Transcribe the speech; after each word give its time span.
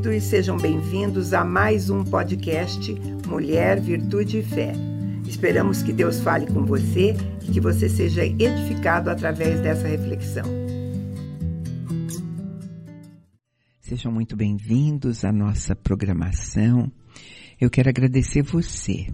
queridos, 0.00 0.24
sejam 0.24 0.56
bem-vindos 0.56 1.34
a 1.34 1.44
mais 1.44 1.90
um 1.90 2.02
podcast 2.02 2.94
Mulher, 3.28 3.78
Virtude 3.80 4.38
e 4.38 4.42
Fé. 4.42 4.72
Esperamos 5.26 5.82
que 5.82 5.92
Deus 5.92 6.20
fale 6.20 6.46
com 6.46 6.64
você 6.64 7.14
e 7.42 7.52
que 7.52 7.60
você 7.60 7.88
seja 7.88 8.24
edificado 8.24 9.10
através 9.10 9.60
dessa 9.60 9.86
reflexão. 9.86 10.44
Sejam 13.80 14.10
muito 14.10 14.36
bem-vindos 14.36 15.24
à 15.24 15.32
nossa 15.32 15.76
programação. 15.76 16.90
Eu 17.60 17.68
quero 17.68 17.90
agradecer 17.90 18.42
você 18.42 19.06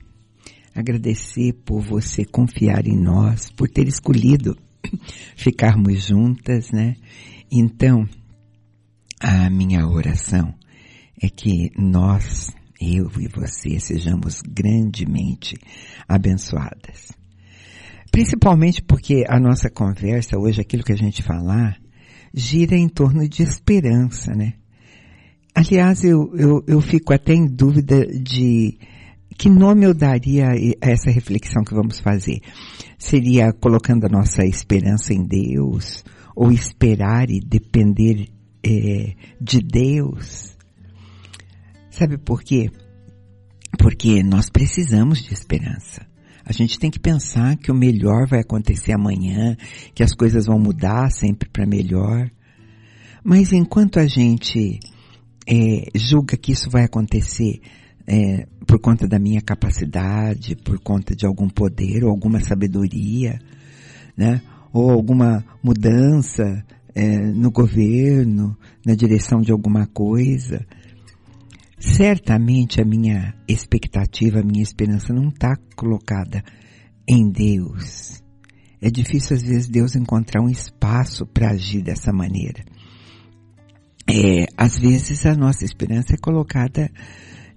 agradecer 0.74 1.54
por 1.64 1.80
você 1.80 2.24
confiar 2.24 2.86
em 2.86 2.96
nós, 2.96 3.50
por 3.50 3.68
ter 3.68 3.88
escolhido 3.88 4.56
ficarmos 5.34 6.04
juntas, 6.04 6.70
né? 6.70 6.94
Então, 7.50 8.06
a 9.18 9.48
minha 9.48 9.88
oração 9.88 10.54
é 11.22 11.28
que 11.28 11.70
nós, 11.76 12.50
eu 12.80 13.10
e 13.18 13.28
você, 13.28 13.78
sejamos 13.80 14.40
grandemente 14.42 15.56
abençoadas. 16.08 17.12
Principalmente 18.10 18.82
porque 18.82 19.24
a 19.28 19.38
nossa 19.38 19.68
conversa 19.70 20.38
hoje, 20.38 20.60
aquilo 20.60 20.82
que 20.82 20.92
a 20.92 20.96
gente 20.96 21.22
falar, 21.22 21.78
gira 22.32 22.76
em 22.76 22.88
torno 22.88 23.28
de 23.28 23.42
esperança, 23.42 24.32
né? 24.32 24.54
Aliás, 25.54 26.04
eu, 26.04 26.30
eu, 26.36 26.62
eu 26.66 26.80
fico 26.80 27.14
até 27.14 27.32
em 27.32 27.46
dúvida 27.46 28.06
de 28.06 28.78
que 29.38 29.50
nome 29.50 29.84
eu 29.84 29.94
daria 29.94 30.48
a 30.50 30.90
essa 30.90 31.10
reflexão 31.10 31.62
que 31.62 31.74
vamos 31.74 31.98
fazer? 31.98 32.40
Seria 32.98 33.52
colocando 33.52 34.04
a 34.06 34.08
nossa 34.08 34.44
esperança 34.44 35.12
em 35.12 35.26
Deus? 35.26 36.04
Ou 36.34 36.50
esperar 36.52 37.30
e 37.30 37.40
depender 37.40 38.28
é, 38.64 39.14
de 39.40 39.60
Deus? 39.60 40.55
Sabe 41.96 42.18
por 42.18 42.42
quê? 42.42 42.70
Porque 43.78 44.22
nós 44.22 44.50
precisamos 44.50 45.22
de 45.22 45.32
esperança. 45.32 46.06
A 46.44 46.52
gente 46.52 46.78
tem 46.78 46.90
que 46.90 47.00
pensar 47.00 47.56
que 47.56 47.72
o 47.72 47.74
melhor 47.74 48.28
vai 48.28 48.40
acontecer 48.40 48.92
amanhã, 48.92 49.56
que 49.94 50.02
as 50.02 50.14
coisas 50.14 50.44
vão 50.44 50.58
mudar 50.58 51.10
sempre 51.10 51.48
para 51.48 51.64
melhor. 51.64 52.30
Mas 53.24 53.50
enquanto 53.50 53.98
a 53.98 54.06
gente 54.06 54.78
é, 55.48 55.86
julga 55.94 56.36
que 56.36 56.52
isso 56.52 56.68
vai 56.68 56.84
acontecer 56.84 57.62
é, 58.06 58.46
por 58.66 58.78
conta 58.78 59.08
da 59.08 59.18
minha 59.18 59.40
capacidade, 59.40 60.54
por 60.54 60.78
conta 60.78 61.16
de 61.16 61.24
algum 61.24 61.48
poder 61.48 62.04
ou 62.04 62.10
alguma 62.10 62.40
sabedoria, 62.40 63.40
né? 64.14 64.42
Ou 64.70 64.90
alguma 64.90 65.42
mudança 65.62 66.62
é, 66.94 67.16
no 67.32 67.50
governo, 67.50 68.54
na 68.84 68.94
direção 68.94 69.40
de 69.40 69.50
alguma 69.50 69.86
coisa. 69.86 70.62
Certamente 71.78 72.80
a 72.80 72.84
minha 72.84 73.34
expectativa, 73.46 74.40
a 74.40 74.44
minha 74.44 74.62
esperança 74.62 75.12
não 75.12 75.28
está 75.28 75.56
colocada 75.76 76.42
em 77.06 77.30
Deus. 77.30 78.22
É 78.80 78.90
difícil 78.90 79.36
às 79.36 79.42
vezes 79.42 79.68
Deus 79.68 79.94
encontrar 79.94 80.42
um 80.42 80.48
espaço 80.48 81.26
para 81.26 81.50
agir 81.50 81.82
dessa 81.82 82.12
maneira. 82.12 82.64
É, 84.08 84.46
às 84.56 84.78
vezes 84.78 85.26
a 85.26 85.34
nossa 85.34 85.64
esperança 85.64 86.14
é 86.14 86.16
colocada 86.16 86.90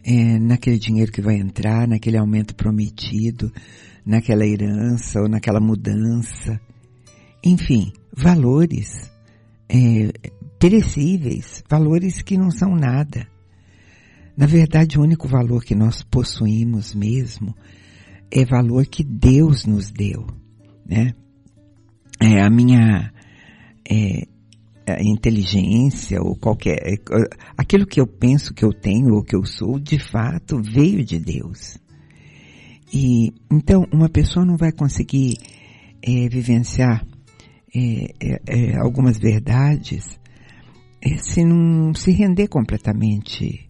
é, 0.03 0.40
naquele 0.40 0.78
dinheiro 0.78 1.12
que 1.12 1.22
vai 1.22 1.36
entrar, 1.36 1.88
naquele 1.88 2.18
aumento 2.18 2.56
prometido, 2.56 3.51
naquela 4.06 4.46
herança 4.46 5.22
ou 5.22 5.30
naquela 5.30 5.59
mudança. 5.59 6.59
Enfim, 7.44 7.94
valores 8.12 9.09
é, 9.69 10.12
perecíveis, 10.59 11.63
valores 11.69 12.22
que 12.22 12.38
não 12.38 12.51
são 12.51 12.75
nada. 12.75 13.28
Na 14.39 14.45
verdade, 14.45 14.97
o 14.97 15.01
único 15.01 15.27
valor 15.27 15.66
que 15.66 15.75
nós 15.75 16.01
possuímos 16.01 16.95
mesmo 16.95 17.53
é 18.31 18.45
valor 18.45 18.85
que 18.85 19.03
Deus 19.03 19.66
nos 19.66 19.91
deu, 19.91 20.25
né? 20.85 21.13
É, 22.22 22.41
a 22.41 22.50
minha 22.50 23.11
é, 23.83 24.25
inteligência 25.01 26.22
ou 26.22 26.38
qualquer 26.38 26.77
é, 26.88 26.95
aquilo 27.57 27.85
que 27.85 28.00
eu 28.00 28.07
penso 28.07 28.53
que 28.53 28.63
eu 28.63 28.72
tenho 28.72 29.13
ou 29.13 29.23
que 29.23 29.35
eu 29.35 29.44
sou 29.44 29.77
de 29.77 30.00
fato 30.00 30.61
veio 30.61 31.03
de 31.03 31.19
Deus 31.19 31.77
e 32.94 33.33
então 33.51 33.85
uma 33.91 34.07
pessoa 34.07 34.45
não 34.45 34.56
vai 34.56 34.71
conseguir 34.71 35.35
é, 36.01 36.29
vivenciar 36.29 37.06
é, 37.75 38.39
é, 38.47 38.77
algumas 38.77 39.17
verdades 39.17 40.17
se 41.17 41.44
não 41.44 41.94
se 41.94 42.11
render 42.11 42.47
completamente 42.47 43.69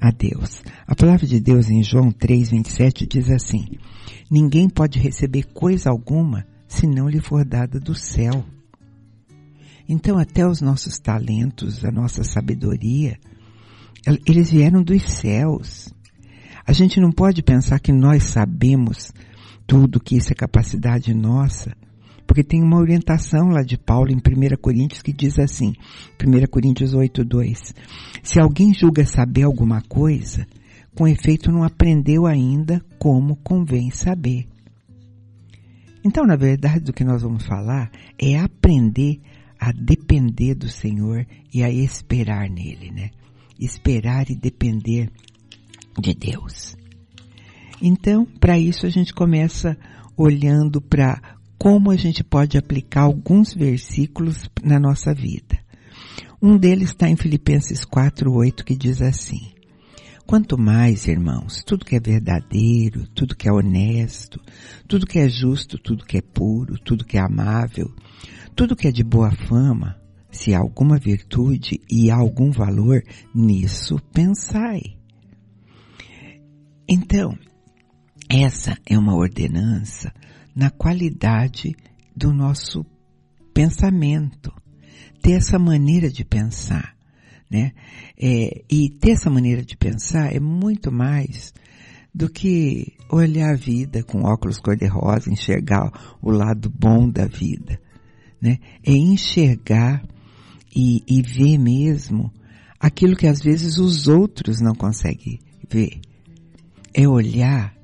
a 0.00 0.10
Deus. 0.10 0.62
A 0.86 0.94
palavra 0.94 1.26
de 1.26 1.40
Deus 1.40 1.68
em 1.68 1.82
João 1.82 2.10
3:27 2.10 3.06
diz 3.06 3.30
assim: 3.30 3.64
Ninguém 4.30 4.68
pode 4.68 4.98
receber 4.98 5.44
coisa 5.52 5.90
alguma 5.90 6.46
se 6.66 6.86
não 6.86 7.08
lhe 7.08 7.20
for 7.20 7.44
dada 7.44 7.78
do 7.78 7.94
céu. 7.94 8.44
Então 9.88 10.18
até 10.18 10.46
os 10.46 10.60
nossos 10.60 10.98
talentos, 10.98 11.84
a 11.84 11.90
nossa 11.90 12.24
sabedoria, 12.24 13.18
eles 14.26 14.50
vieram 14.50 14.82
dos 14.82 15.02
céus. 15.02 15.92
A 16.66 16.72
gente 16.72 17.00
não 17.00 17.12
pode 17.12 17.42
pensar 17.42 17.78
que 17.78 17.92
nós 17.92 18.24
sabemos 18.24 19.12
tudo, 19.66 20.00
que 20.00 20.16
isso 20.16 20.32
é 20.32 20.34
capacidade 20.34 21.14
nossa, 21.14 21.76
porque 22.26 22.42
tem 22.42 22.62
uma 22.62 22.78
orientação 22.78 23.48
lá 23.48 23.62
de 23.62 23.78
Paulo 23.78 24.10
em 24.10 24.16
1 24.16 24.56
Coríntios 24.60 25.02
que 25.02 25.12
diz 25.12 25.38
assim, 25.38 25.72
1 26.20 26.46
Coríntios 26.50 26.92
8, 26.92 27.24
2, 27.24 27.74
se 28.22 28.40
alguém 28.40 28.74
julga 28.74 29.06
saber 29.06 29.44
alguma 29.44 29.80
coisa, 29.82 30.46
com 30.94 31.06
efeito 31.06 31.52
não 31.52 31.62
aprendeu 31.62 32.26
ainda 32.26 32.82
como 32.98 33.36
convém 33.36 33.90
saber. 33.90 34.46
Então, 36.04 36.24
na 36.24 36.36
verdade, 36.36 36.84
do 36.84 36.92
que 36.92 37.04
nós 37.04 37.22
vamos 37.22 37.44
falar 37.44 37.90
é 38.18 38.38
aprender 38.38 39.20
a 39.58 39.72
depender 39.72 40.54
do 40.54 40.68
Senhor 40.68 41.26
e 41.52 41.62
a 41.62 41.70
esperar 41.70 42.48
nele, 42.48 42.90
né? 42.90 43.10
Esperar 43.58 44.30
e 44.30 44.36
depender 44.36 45.10
de 45.98 46.14
Deus. 46.14 46.76
Então, 47.80 48.24
para 48.24 48.58
isso 48.58 48.86
a 48.86 48.90
gente 48.90 49.12
começa 49.12 49.76
olhando 50.16 50.80
para 50.80 51.35
como 51.58 51.90
a 51.90 51.96
gente 51.96 52.22
pode 52.22 52.58
aplicar 52.58 53.02
alguns 53.02 53.54
versículos 53.54 54.48
na 54.62 54.78
nossa 54.78 55.14
vida. 55.14 55.58
Um 56.40 56.56
deles 56.56 56.90
está 56.90 57.08
em 57.08 57.16
Filipenses 57.16 57.84
4:8 57.84 58.64
que 58.64 58.76
diz 58.76 59.00
assim: 59.00 59.52
Quanto 60.26 60.58
mais, 60.58 61.06
irmãos, 61.06 61.62
tudo 61.64 61.84
que 61.84 61.96
é 61.96 62.00
verdadeiro, 62.00 63.06
tudo 63.14 63.36
que 63.36 63.48
é 63.48 63.52
honesto, 63.52 64.40
tudo 64.86 65.06
que 65.06 65.18
é 65.18 65.28
justo, 65.28 65.78
tudo 65.78 66.04
que 66.04 66.18
é 66.18 66.20
puro, 66.20 66.78
tudo 66.78 67.04
que 67.04 67.16
é 67.16 67.20
amável, 67.20 67.94
tudo 68.54 68.76
que 68.76 68.88
é 68.88 68.92
de 68.92 69.04
boa 69.04 69.30
fama, 69.30 69.96
se 70.30 70.54
há 70.54 70.58
alguma 70.58 70.98
virtude 70.98 71.80
e 71.90 72.10
há 72.10 72.16
algum 72.16 72.50
valor, 72.50 73.02
nisso 73.34 73.98
pensai. 74.12 74.96
Então, 76.88 77.36
essa 78.28 78.76
é 78.84 78.98
uma 78.98 79.14
ordenança 79.14 80.12
na 80.56 80.70
qualidade 80.70 81.76
do 82.16 82.32
nosso 82.32 82.84
pensamento. 83.52 84.50
Ter 85.22 85.32
essa 85.32 85.58
maneira 85.58 86.10
de 86.10 86.24
pensar, 86.24 86.96
né? 87.50 87.72
É, 88.18 88.64
e 88.70 88.88
ter 88.90 89.10
essa 89.10 89.30
maneira 89.30 89.62
de 89.62 89.76
pensar 89.76 90.34
é 90.34 90.40
muito 90.40 90.90
mais 90.90 91.52
do 92.14 92.30
que 92.30 92.96
olhar 93.10 93.52
a 93.52 93.56
vida 93.56 94.02
com 94.02 94.22
óculos 94.22 94.58
cor-de-rosa, 94.58 95.30
enxergar 95.30 96.16
o 96.22 96.30
lado 96.30 96.70
bom 96.70 97.08
da 97.08 97.26
vida 97.26 97.78
né? 98.40 98.58
É 98.84 98.92
enxergar 98.92 100.02
e, 100.74 101.02
e 101.06 101.22
ver 101.22 101.58
mesmo 101.58 102.32
aquilo 102.78 103.16
que 103.16 103.26
às 103.26 103.40
vezes 103.40 103.78
os 103.78 104.08
outros 104.08 104.60
não 104.60 104.74
conseguem 104.74 105.40
ver. 105.68 106.00
É 106.94 107.08
olhar 107.08 107.75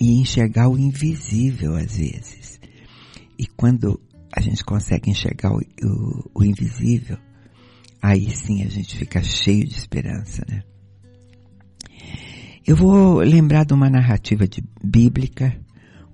e 0.00 0.20
enxergar 0.20 0.68
o 0.68 0.78
invisível 0.78 1.76
às 1.76 1.96
vezes. 1.96 2.60
E 3.38 3.46
quando 3.46 4.00
a 4.32 4.40
gente 4.40 4.64
consegue 4.64 5.10
enxergar 5.10 5.52
o, 5.52 5.60
o, 5.60 6.30
o 6.34 6.44
invisível, 6.44 7.18
aí 8.02 8.30
sim 8.30 8.62
a 8.62 8.68
gente 8.68 8.96
fica 8.96 9.22
cheio 9.22 9.66
de 9.66 9.74
esperança, 9.74 10.44
né? 10.48 10.62
Eu 12.66 12.76
vou 12.76 13.18
lembrar 13.18 13.66
de 13.66 13.74
uma 13.74 13.90
narrativa 13.90 14.48
de, 14.48 14.64
bíblica, 14.82 15.54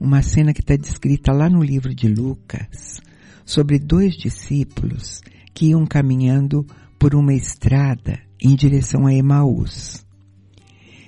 uma 0.01 0.21
cena 0.21 0.53
que 0.53 0.61
está 0.61 0.75
descrita 0.75 1.33
lá 1.33 1.49
no 1.49 1.63
livro 1.63 1.95
de 1.95 2.09
Lucas, 2.09 3.01
sobre 3.45 3.79
dois 3.79 4.17
discípulos 4.17 5.21
que 5.55 5.67
iam 5.67 5.87
caminhando 5.87 6.67
por 6.99 7.15
uma 7.15 7.33
estrada 7.33 8.19
em 8.43 8.57
direção 8.57 9.07
a 9.07 9.15
Emaús. 9.15 10.05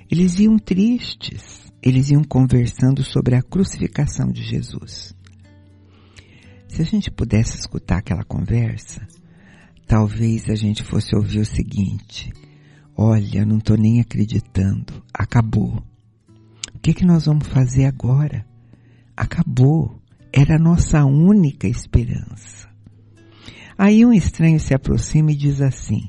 Eles 0.09 0.39
iam 0.39 0.57
tristes, 0.57 1.72
eles 1.83 2.09
iam 2.09 2.23
conversando 2.23 3.03
sobre 3.03 3.35
a 3.35 3.41
crucificação 3.41 4.31
de 4.31 4.41
Jesus. 4.41 5.13
Se 6.69 6.81
a 6.81 6.85
gente 6.85 7.11
pudesse 7.11 7.57
escutar 7.59 7.97
aquela 7.97 8.23
conversa, 8.23 9.05
talvez 9.85 10.49
a 10.49 10.55
gente 10.55 10.81
fosse 10.81 11.13
ouvir 11.13 11.41
o 11.41 11.45
seguinte: 11.45 12.31
Olha, 12.95 13.45
não 13.45 13.57
estou 13.57 13.75
nem 13.75 13.99
acreditando, 13.99 15.03
acabou. 15.13 15.83
O 16.73 16.79
que, 16.81 16.93
que 16.93 17.05
nós 17.05 17.25
vamos 17.25 17.47
fazer 17.47 17.85
agora? 17.85 18.45
Acabou. 19.15 20.01
Era 20.31 20.55
a 20.55 20.59
nossa 20.59 21.05
única 21.05 21.67
esperança. 21.67 22.67
Aí 23.77 24.05
um 24.05 24.13
estranho 24.13 24.59
se 24.59 24.73
aproxima 24.73 25.33
e 25.33 25.35
diz 25.35 25.61
assim: 25.61 26.07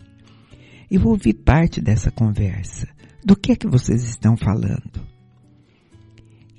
Eu 0.88 1.04
ouvi 1.04 1.34
parte 1.34 1.80
dessa 1.80 2.12
conversa. 2.12 2.86
Do 3.24 3.34
que 3.34 3.52
é 3.52 3.56
que 3.56 3.66
vocês 3.66 4.04
estão 4.04 4.36
falando? 4.36 5.13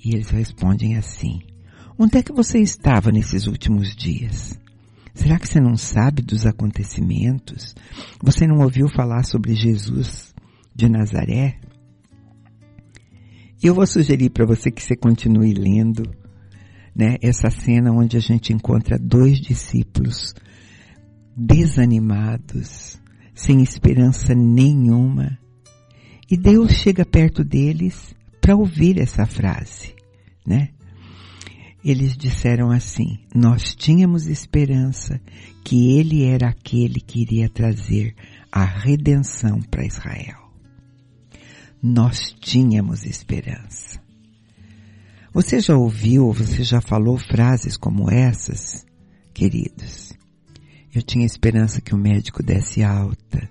E 0.06 0.14
eles 0.14 0.30
respondem 0.30 0.96
assim: 0.96 1.42
Onde 1.98 2.20
é 2.20 2.24
que 2.24 2.32
você 2.32 2.60
estava 2.60 3.12
nesses 3.12 3.48
últimos 3.48 3.96
dias? 3.96 4.60
Será 5.16 5.40
que 5.40 5.48
você 5.48 5.60
não 5.60 5.76
sabe 5.76 6.22
dos 6.22 6.46
acontecimentos? 6.46 7.74
Você 8.22 8.46
não 8.46 8.62
ouviu 8.62 8.88
falar 8.88 9.24
sobre 9.24 9.56
Jesus 9.56 10.36
de 10.76 10.88
Nazaré? 10.88 11.60
Eu 13.64 13.74
vou 13.74 13.88
sugerir 13.88 14.30
para 14.30 14.46
você 14.46 14.70
que 14.70 14.84
você 14.84 14.96
continue 14.96 15.54
lendo, 15.54 16.04
né, 16.96 17.16
essa 17.20 17.50
cena 17.50 17.92
onde 17.92 18.16
a 18.16 18.20
gente 18.20 18.54
encontra 18.54 19.00
dois 19.00 19.40
discípulos 19.40 20.36
desanimados, 21.36 23.02
sem 23.34 23.64
esperança 23.64 24.36
nenhuma. 24.36 25.40
E 26.30 26.38
Deus 26.38 26.74
chega 26.74 27.06
perto 27.06 27.44
deles 27.44 28.14
para 28.40 28.56
ouvir 28.56 29.00
essa 29.00 29.26
frase, 29.26 29.95
né? 30.46 30.70
eles 31.86 32.18
disseram 32.18 32.72
assim: 32.72 33.20
Nós 33.34 33.76
tínhamos 33.76 34.26
esperança 34.26 35.22
que 35.64 35.96
ele 35.98 36.26
era 36.26 36.50
aquele 36.50 37.00
que 37.00 37.22
iria 37.22 37.48
trazer 37.48 38.16
a 38.52 38.66
redenção 38.66 39.62
para 39.62 39.86
Israel. 39.86 40.50
Nós 41.82 42.36
tínhamos 42.40 43.06
esperança. 43.06 44.04
Você 45.32 45.60
já 45.60 45.78
ouviu, 45.78 46.32
você 46.32 46.64
já 46.64 46.82
falou 46.82 47.20
frases 47.20 47.78
como 47.78 48.10
essas, 48.10 48.84
queridos? 49.32 50.12
Eu 50.94 51.04
tinha 51.04 51.26
esperança 51.26 51.82
que 51.82 51.94
o 51.94 51.98
médico 51.98 52.42
desse 52.42 52.82
alta. 52.82 53.48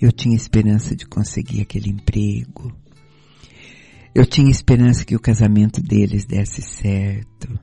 Eu 0.00 0.12
tinha 0.12 0.36
esperança 0.36 0.96
de 0.96 1.04
conseguir 1.04 1.60
aquele 1.60 1.90
emprego. 1.90 2.72
Eu 4.14 4.24
tinha 4.24 4.48
esperança 4.48 5.04
que 5.04 5.16
o 5.16 5.20
casamento 5.20 5.82
deles 5.82 6.24
desse 6.24 6.62
certo. 6.62 7.58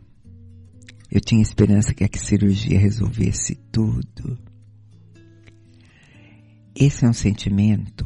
Eu 1.09 1.21
tinha 1.21 1.41
esperança 1.41 1.93
que 1.93 2.03
a 2.03 2.09
cirurgia 2.13 2.77
resolvesse 2.77 3.55
tudo. 3.71 4.37
Esse 6.75 7.05
é 7.05 7.09
um 7.09 7.13
sentimento 7.13 8.05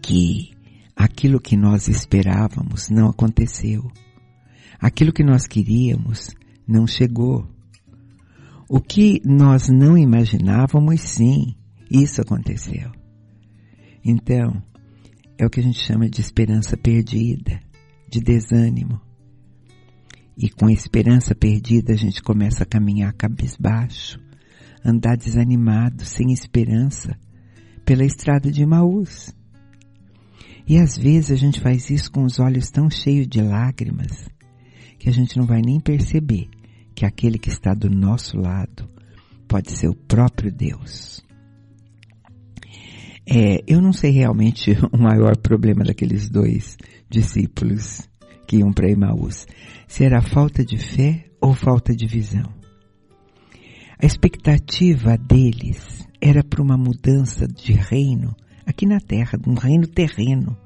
que 0.00 0.52
aquilo 0.94 1.40
que 1.40 1.56
nós 1.56 1.88
esperávamos 1.88 2.88
não 2.88 3.08
aconteceu. 3.08 3.90
Aquilo 4.78 5.12
que 5.12 5.24
nós 5.24 5.44
queríamos 5.44 6.30
não 6.66 6.86
chegou. 6.86 7.48
O 8.68 8.80
que 8.80 9.20
nós 9.24 9.68
não 9.68 9.98
imaginávamos, 9.98 11.00
sim, 11.00 11.56
isso 11.90 12.20
aconteceu. 12.20 12.92
Então, 14.04 14.62
é 15.42 15.46
o 15.46 15.50
que 15.50 15.58
a 15.58 15.62
gente 15.62 15.80
chama 15.80 16.08
de 16.08 16.20
esperança 16.20 16.76
perdida, 16.76 17.60
de 18.08 18.20
desânimo. 18.20 19.00
E 20.38 20.48
com 20.48 20.66
a 20.66 20.72
esperança 20.72 21.34
perdida 21.34 21.92
a 21.92 21.96
gente 21.96 22.22
começa 22.22 22.62
a 22.62 22.66
caminhar 22.66 23.12
cabisbaixo, 23.12 24.20
andar 24.84 25.16
desanimado, 25.16 26.04
sem 26.04 26.32
esperança, 26.32 27.18
pela 27.84 28.04
estrada 28.04 28.52
de 28.52 28.64
Maús. 28.64 29.34
E 30.64 30.78
às 30.78 30.96
vezes 30.96 31.32
a 31.32 31.36
gente 31.36 31.60
faz 31.60 31.90
isso 31.90 32.12
com 32.12 32.22
os 32.22 32.38
olhos 32.38 32.70
tão 32.70 32.88
cheios 32.88 33.26
de 33.26 33.42
lágrimas 33.42 34.28
que 34.96 35.08
a 35.08 35.12
gente 35.12 35.36
não 35.36 35.44
vai 35.44 35.60
nem 35.60 35.80
perceber 35.80 36.48
que 36.94 37.04
aquele 37.04 37.36
que 37.36 37.48
está 37.48 37.74
do 37.74 37.90
nosso 37.90 38.36
lado 38.36 38.88
pode 39.48 39.72
ser 39.72 39.88
o 39.88 39.94
próprio 39.94 40.52
Deus. 40.52 41.20
É, 43.26 43.62
eu 43.66 43.80
não 43.80 43.92
sei 43.92 44.10
realmente 44.10 44.72
o 44.92 44.98
maior 44.98 45.36
problema 45.36 45.84
daqueles 45.84 46.28
dois 46.28 46.76
discípulos 47.08 48.08
que 48.46 48.56
iam 48.56 48.72
para 48.72 48.90
Emaús. 48.90 49.46
Se 49.86 50.04
era 50.04 50.20
falta 50.20 50.64
de 50.64 50.76
fé 50.76 51.26
ou 51.40 51.54
falta 51.54 51.94
de 51.94 52.06
visão. 52.06 52.52
A 54.00 54.06
expectativa 54.06 55.16
deles 55.16 56.06
era 56.20 56.42
para 56.42 56.62
uma 56.62 56.76
mudança 56.76 57.46
de 57.46 57.72
reino 57.72 58.34
aqui 58.66 58.84
na 58.86 59.00
terra, 59.00 59.38
um 59.46 59.54
reino 59.54 59.86
terreno. 59.86 60.56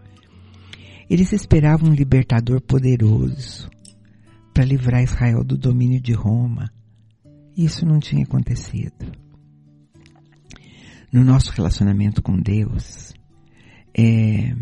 Eles 1.08 1.32
esperavam 1.32 1.90
um 1.90 1.94
libertador 1.94 2.60
poderoso 2.60 3.70
para 4.54 4.64
livrar 4.64 5.02
Israel 5.02 5.44
do 5.44 5.56
domínio 5.56 6.00
de 6.00 6.12
Roma. 6.12 6.70
Isso 7.56 7.84
não 7.84 8.00
tinha 8.00 8.24
acontecido 8.24 9.25
no 11.12 11.24
nosso 11.24 11.52
relacionamento 11.52 12.22
com 12.22 12.36
Deus, 12.36 13.14
é, 13.96 14.54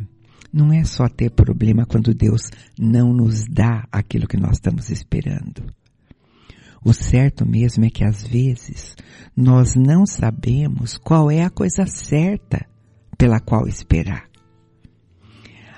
não 0.52 0.72
é 0.72 0.84
só 0.84 1.08
ter 1.08 1.30
problema 1.30 1.84
quando 1.84 2.14
Deus 2.14 2.50
não 2.78 3.12
nos 3.12 3.44
dá 3.46 3.86
aquilo 3.90 4.28
que 4.28 4.36
nós 4.36 4.52
estamos 4.52 4.90
esperando. 4.90 5.64
O 6.84 6.92
certo 6.92 7.46
mesmo 7.48 7.84
é 7.84 7.90
que 7.90 8.04
às 8.04 8.22
vezes 8.26 8.94
nós 9.34 9.74
não 9.74 10.06
sabemos 10.06 10.98
qual 10.98 11.30
é 11.30 11.42
a 11.42 11.50
coisa 11.50 11.86
certa 11.86 12.66
pela 13.16 13.40
qual 13.40 13.66
esperar. 13.66 14.28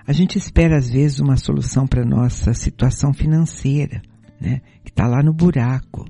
A 0.07 0.13
gente 0.13 0.37
espera 0.37 0.77
às 0.77 0.91
vezes 0.91 1.21
uma 1.21 1.37
solução 1.37 1.87
para 1.87 2.05
nossa 2.05 2.53
situação 2.55 3.13
financeira, 3.15 4.03
né, 4.41 4.61
que 4.85 4.91
está 4.91 5.07
lá 5.07 5.23
no 5.23 5.33
buraco. 5.33 6.05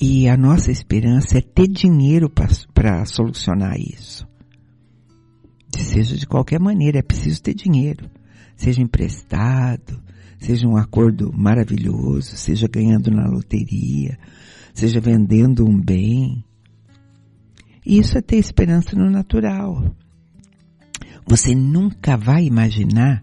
E 0.00 0.28
a 0.28 0.36
nossa 0.36 0.72
esperança 0.72 1.36
é 1.36 1.40
ter 1.42 1.68
dinheiro 1.68 2.30
para 2.30 3.04
solucionar 3.04 3.78
isso. 3.78 4.26
Seja 5.76 6.16
de 6.16 6.26
qualquer 6.26 6.58
maneira, 6.58 6.98
é 6.98 7.02
preciso 7.02 7.42
ter 7.42 7.52
dinheiro. 7.52 8.08
Seja 8.56 8.80
emprestado, 8.80 10.02
seja 10.38 10.66
um 10.66 10.76
acordo 10.76 11.30
maravilhoso, 11.36 12.36
seja 12.36 12.66
ganhando 12.66 13.10
na 13.10 13.28
loteria, 13.28 14.18
seja 14.72 15.00
vendendo 15.00 15.66
um 15.66 15.78
bem. 15.78 16.42
Isso 17.84 18.16
é 18.16 18.22
ter 18.22 18.36
esperança 18.36 18.96
no 18.96 19.10
natural. 19.10 19.94
Você 21.26 21.54
nunca 21.54 22.16
vai 22.16 22.44
imaginar 22.44 23.22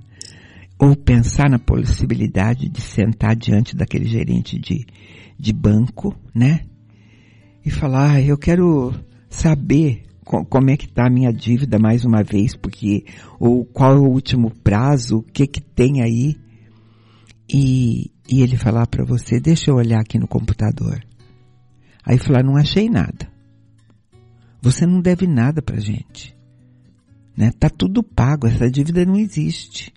ou 0.78 0.96
pensar 0.96 1.50
na 1.50 1.58
possibilidade 1.58 2.70
de 2.70 2.82
sentar 2.82 3.36
diante 3.36 3.76
daquele 3.76 4.06
gerente 4.06 4.60
de, 4.60 4.86
de 5.40 5.54
banco, 5.54 6.16
né? 6.34 6.66
E 7.66 7.70
falar, 7.70 8.12
ah, 8.12 8.22
eu 8.22 8.38
quero 8.38 8.94
saber 9.30 10.04
como 10.24 10.70
é 10.70 10.78
que 10.78 10.86
está 10.86 11.08
a 11.08 11.10
minha 11.10 11.32
dívida 11.32 11.80
mais 11.80 12.04
uma 12.04 12.24
vez, 12.24 12.56
porque, 12.56 13.06
ou 13.40 13.66
qual 13.66 13.96
é 13.96 14.00
o 14.00 14.10
último 14.10 14.52
prazo, 14.52 15.20
o 15.20 15.24
que 15.24 15.48
que 15.48 15.62
tem 15.62 16.02
aí. 16.02 16.36
E, 17.50 18.12
e 18.28 18.42
ele 18.42 18.58
falar 18.58 18.88
para 18.88 19.06
você, 19.06 19.40
deixa 19.40 19.72
eu 19.72 19.76
olhar 19.76 20.02
aqui 20.02 20.20
no 20.20 20.28
computador. 20.28 21.02
Aí 22.04 22.18
falar, 22.18 22.44
não 22.44 22.58
achei 22.58 22.90
nada. 22.90 23.32
Você 24.62 24.86
não 24.86 25.00
deve 25.00 25.28
nada 25.28 25.62
pra 25.62 25.80
gente. 25.80 26.36
Né? 27.38 27.52
Tá 27.52 27.70
tudo 27.70 28.04
pago, 28.04 28.48
essa 28.48 28.70
dívida 28.70 29.06
não 29.06 29.16
existe. 29.16 29.94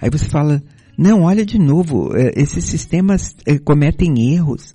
Aí 0.00 0.10
você 0.10 0.28
fala, 0.28 0.62
não, 0.96 1.22
olha 1.22 1.44
de 1.44 1.58
novo, 1.58 2.16
é, 2.16 2.32
esses 2.36 2.64
sistemas 2.64 3.34
é, 3.46 3.58
cometem 3.58 4.32
erros. 4.32 4.72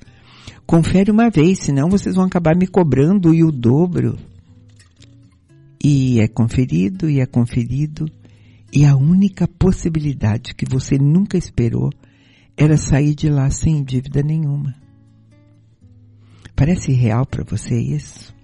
Confere 0.66 1.10
uma 1.12 1.30
vez, 1.30 1.60
senão 1.60 1.90
vocês 1.90 2.16
vão 2.16 2.26
acabar 2.26 2.56
me 2.56 2.68
cobrando 2.68 3.34
e 3.34 3.44
o 3.44 3.52
dobro. 3.52 4.18
E 5.84 6.20
é 6.20 6.28
conferido 6.28 7.10
e 7.10 7.22
é 7.22 7.26
conferido. 7.26 8.06
E 8.72 8.86
a 8.86 8.96
única 8.96 9.48
possibilidade 9.48 10.54
que 10.54 10.66
você 10.66 10.98
nunca 10.98 11.38
esperou 11.38 11.90
era 12.56 12.76
sair 12.76 13.16
de 13.16 13.30
lá 13.30 13.50
sem 13.50 13.84
dívida 13.84 14.22
nenhuma. 14.22 14.76
Parece 16.56 16.92
real 16.92 17.26
para 17.26 17.44
você 17.44 17.80
isso? 17.80 18.36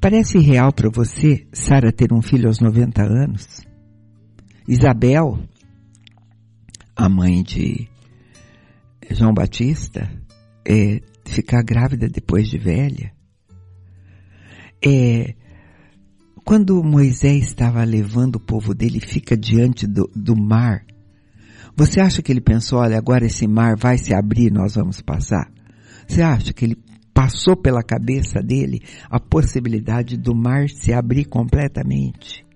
Parece 0.00 0.38
real 0.38 0.72
para 0.72 0.90
você, 0.90 1.46
Sara, 1.52 1.92
ter 1.92 2.12
um 2.12 2.20
filho 2.20 2.48
aos 2.48 2.60
90 2.60 3.02
anos? 3.02 3.64
Isabel, 4.66 5.38
a 6.98 7.08
mãe 7.08 7.44
de 7.44 7.88
João 9.08 9.32
Batista, 9.32 10.10
é, 10.66 11.00
ficar 11.24 11.62
grávida 11.62 12.08
depois 12.08 12.48
de 12.48 12.58
velha. 12.58 13.12
É, 14.84 15.36
quando 16.44 16.82
Moisés 16.82 17.44
estava 17.44 17.84
levando 17.84 18.36
o 18.36 18.40
povo 18.40 18.74
dele, 18.74 18.98
fica 18.98 19.36
diante 19.36 19.86
do, 19.86 20.10
do 20.12 20.34
mar. 20.36 20.84
Você 21.76 22.00
acha 22.00 22.20
que 22.20 22.32
ele 22.32 22.40
pensou, 22.40 22.80
olha, 22.80 22.98
agora 22.98 23.26
esse 23.26 23.46
mar 23.46 23.76
vai 23.76 23.96
se 23.96 24.12
abrir, 24.12 24.50
nós 24.50 24.74
vamos 24.74 25.00
passar? 25.00 25.48
Você 26.08 26.20
acha 26.20 26.52
que 26.52 26.64
ele 26.64 26.76
passou 27.14 27.56
pela 27.56 27.82
cabeça 27.82 28.42
dele 28.42 28.82
a 29.08 29.20
possibilidade 29.20 30.16
do 30.16 30.34
mar 30.34 30.68
se 30.68 30.92
abrir 30.92 31.26
completamente? 31.26 32.47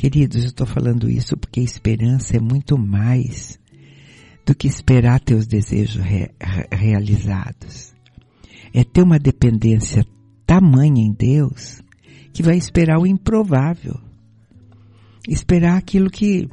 Queridos, 0.00 0.44
eu 0.44 0.48
estou 0.48 0.66
falando 0.66 1.10
isso 1.10 1.36
porque 1.36 1.60
esperança 1.60 2.34
é 2.34 2.40
muito 2.40 2.78
mais 2.78 3.60
do 4.46 4.54
que 4.54 4.66
esperar 4.66 5.20
teus 5.20 5.46
desejos 5.46 6.02
re 6.02 6.30
realizados. 6.72 7.92
É 8.72 8.82
ter 8.82 9.02
uma 9.02 9.18
dependência 9.18 10.06
tamanha 10.46 11.02
em 11.02 11.12
Deus 11.12 11.82
que 12.32 12.42
vai 12.42 12.56
esperar 12.56 12.98
o 12.98 13.06
improvável. 13.06 14.00
Esperar 15.28 15.76
aquilo 15.76 16.08
que, 16.08 16.48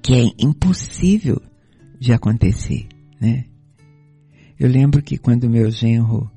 que 0.00 0.14
é 0.14 0.30
impossível 0.38 1.42
de 1.98 2.12
acontecer, 2.12 2.86
né? 3.20 3.46
Eu 4.56 4.68
lembro 4.68 5.02
que 5.02 5.18
quando 5.18 5.50
meu 5.50 5.72
genro 5.72 6.30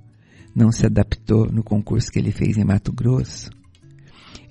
não 0.56 0.72
se 0.72 0.84
adaptou 0.84 1.46
no 1.52 1.64
concurso 1.64 2.12
que 2.12 2.18
ele 2.18 2.32
fez 2.32 2.58
em 2.58 2.66
Mato 2.66 2.92
Grosso, 2.92 3.52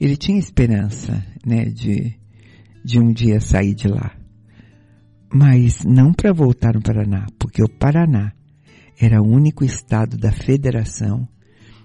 ele 0.00 0.16
tinha 0.16 0.38
esperança, 0.38 1.24
né, 1.44 1.66
de, 1.66 2.18
de 2.82 2.98
um 2.98 3.12
dia 3.12 3.38
sair 3.40 3.74
de 3.74 3.86
lá. 3.86 4.16
Mas 5.32 5.84
não 5.84 6.12
para 6.12 6.32
voltar 6.32 6.74
no 6.74 6.82
Paraná, 6.82 7.26
porque 7.38 7.62
o 7.62 7.68
Paraná 7.68 8.32
era 8.98 9.22
o 9.22 9.26
único 9.26 9.64
estado 9.64 10.16
da 10.16 10.32
federação 10.32 11.28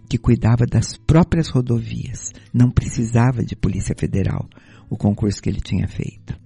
que 0.09 0.17
cuidava 0.17 0.65
das 0.65 0.97
próprias 0.97 1.49
rodovias. 1.49 2.31
Não 2.53 2.71
precisava 2.71 3.43
de 3.43 3.55
Polícia 3.55 3.95
Federal, 3.97 4.47
o 4.89 4.97
concurso 4.97 5.41
que 5.41 5.49
ele 5.49 5.61
tinha 5.61 5.87
feito. 5.87 6.37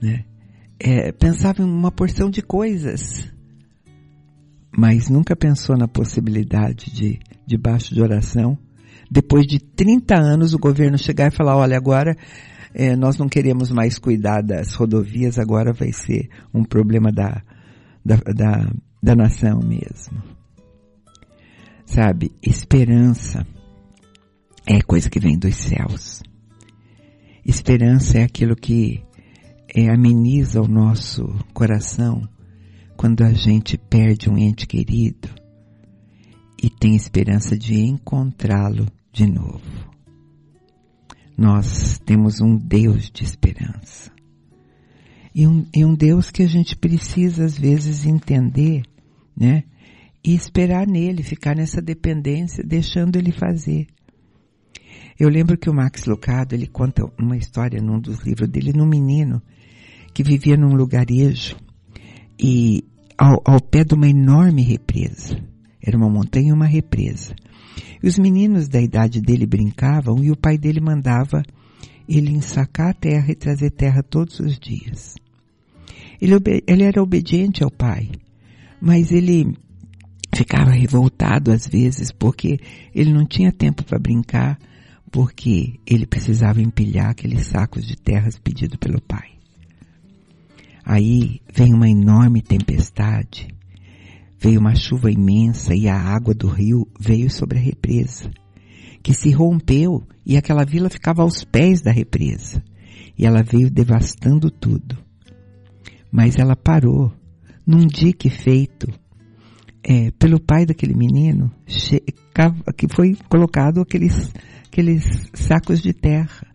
Né? 0.00 0.24
É, 0.78 1.10
pensava 1.12 1.62
em 1.62 1.64
uma 1.64 1.90
porção 1.90 2.30
de 2.30 2.42
coisas, 2.42 3.32
mas 4.76 5.08
nunca 5.08 5.34
pensou 5.34 5.76
na 5.76 5.88
possibilidade 5.88 6.92
de, 6.92 7.18
debaixo 7.46 7.94
de 7.94 8.02
oração, 8.02 8.58
depois 9.10 9.46
de 9.46 9.58
30 9.58 10.14
anos 10.14 10.54
o 10.54 10.58
governo 10.58 10.98
chegar 10.98 11.28
e 11.28 11.36
falar, 11.36 11.56
olha, 11.56 11.76
agora 11.76 12.16
é, 12.74 12.94
nós 12.94 13.16
não 13.16 13.28
queremos 13.28 13.70
mais 13.70 13.98
cuidar 13.98 14.42
das 14.42 14.74
rodovias, 14.74 15.38
agora 15.38 15.72
vai 15.72 15.92
ser 15.92 16.28
um 16.52 16.64
problema 16.64 17.10
da, 17.10 17.42
da, 18.04 18.16
da, 18.16 18.72
da 19.02 19.14
nação 19.14 19.60
mesmo. 19.60 20.22
Sabe, 21.84 22.32
esperança 22.42 23.46
é 24.66 24.82
coisa 24.82 25.08
que 25.08 25.20
vem 25.20 25.38
dos 25.38 25.56
céus. 25.56 26.22
Esperança 27.44 28.18
é 28.18 28.24
aquilo 28.24 28.56
que 28.56 29.02
é, 29.74 29.88
ameniza 29.88 30.60
o 30.60 30.66
nosso 30.66 31.24
coração 31.54 32.28
quando 32.96 33.22
a 33.22 33.32
gente 33.32 33.78
perde 33.78 34.28
um 34.28 34.36
ente 34.36 34.66
querido 34.66 35.28
e 36.60 36.68
tem 36.68 36.96
esperança 36.96 37.56
de 37.56 37.78
encontrá-lo 37.78 38.86
de 39.16 39.26
novo. 39.26 39.62
Nós 41.38 41.98
temos 42.04 42.42
um 42.42 42.54
Deus 42.54 43.10
de 43.10 43.24
esperança. 43.24 44.12
E 45.34 45.46
um, 45.46 45.66
e 45.74 45.84
um 45.86 45.94
Deus 45.94 46.30
que 46.30 46.42
a 46.42 46.46
gente 46.46 46.76
precisa 46.76 47.46
às 47.46 47.58
vezes 47.58 48.04
entender, 48.04 48.82
né? 49.34 49.64
E 50.22 50.34
esperar 50.34 50.86
nele, 50.86 51.22
ficar 51.22 51.56
nessa 51.56 51.80
dependência, 51.80 52.62
deixando 52.62 53.16
ele 53.16 53.32
fazer. 53.32 53.86
Eu 55.18 55.30
lembro 55.30 55.56
que 55.56 55.70
o 55.70 55.74
Max 55.74 56.04
Lucado, 56.04 56.54
ele 56.54 56.66
conta 56.66 57.02
uma 57.18 57.38
história 57.38 57.80
num 57.80 57.98
dos 57.98 58.18
livros 58.20 58.50
dele, 58.50 58.74
num 58.74 58.86
menino 58.86 59.40
que 60.12 60.22
vivia 60.22 60.58
num 60.58 60.74
lugarejo 60.74 61.56
e 62.38 62.84
ao, 63.16 63.40
ao 63.46 63.62
pé 63.62 63.82
de 63.82 63.94
uma 63.94 64.08
enorme 64.08 64.62
represa. 64.62 65.42
Era 65.82 65.96
uma 65.96 66.10
montanha 66.10 66.50
e 66.50 66.52
uma 66.52 66.66
represa. 66.66 67.34
E 68.02 68.06
os 68.06 68.18
meninos 68.18 68.68
da 68.68 68.80
idade 68.80 69.20
dele 69.20 69.46
brincavam 69.46 70.22
e 70.22 70.30
o 70.30 70.36
pai 70.36 70.58
dele 70.58 70.80
mandava 70.80 71.42
ele 72.08 72.30
ensacar 72.30 72.90
a 72.90 72.94
terra 72.94 73.32
e 73.32 73.34
trazer 73.34 73.70
terra 73.70 74.02
todos 74.02 74.38
os 74.38 74.58
dias. 74.58 75.16
Ele, 76.20 76.34
ele 76.66 76.84
era 76.84 77.02
obediente 77.02 77.62
ao 77.62 77.70
pai, 77.70 78.10
mas 78.80 79.10
ele 79.10 79.54
ficava 80.34 80.70
revoltado 80.70 81.50
às 81.50 81.66
vezes 81.66 82.12
porque 82.12 82.58
ele 82.94 83.12
não 83.12 83.26
tinha 83.26 83.50
tempo 83.50 83.84
para 83.84 83.98
brincar, 83.98 84.58
porque 85.10 85.80
ele 85.86 86.06
precisava 86.06 86.60
empilhar 86.60 87.10
aqueles 87.10 87.46
sacos 87.46 87.86
de 87.86 87.96
terras 87.96 88.38
pedido 88.38 88.78
pelo 88.78 89.00
pai. 89.00 89.30
Aí 90.84 91.40
vem 91.52 91.74
uma 91.74 91.88
enorme 91.88 92.42
tempestade 92.42 93.55
Veio 94.38 94.60
uma 94.60 94.74
chuva 94.74 95.10
imensa 95.10 95.74
e 95.74 95.88
a 95.88 95.98
água 95.98 96.34
do 96.34 96.48
rio 96.48 96.86
veio 96.98 97.30
sobre 97.30 97.58
a 97.58 97.60
represa, 97.60 98.30
que 99.02 99.14
se 99.14 99.30
rompeu 99.30 100.06
e 100.24 100.36
aquela 100.36 100.64
vila 100.64 100.90
ficava 100.90 101.22
aos 101.22 101.44
pés 101.44 101.80
da 101.80 101.90
represa. 101.90 102.62
E 103.18 103.24
ela 103.24 103.42
veio 103.42 103.70
devastando 103.70 104.50
tudo. 104.50 104.98
Mas 106.12 106.36
ela 106.36 106.54
parou 106.54 107.12
num 107.66 107.86
dique 107.86 108.28
feito 108.28 108.86
é, 109.82 110.10
pelo 110.12 110.40
pai 110.40 110.66
daquele 110.66 110.94
menino, 110.94 111.50
que 112.76 112.88
foi 112.88 113.16
colocado 113.28 113.80
aqueles, 113.80 114.32
aqueles 114.66 115.30
sacos 115.32 115.80
de 115.80 115.92
terra. 115.92 116.46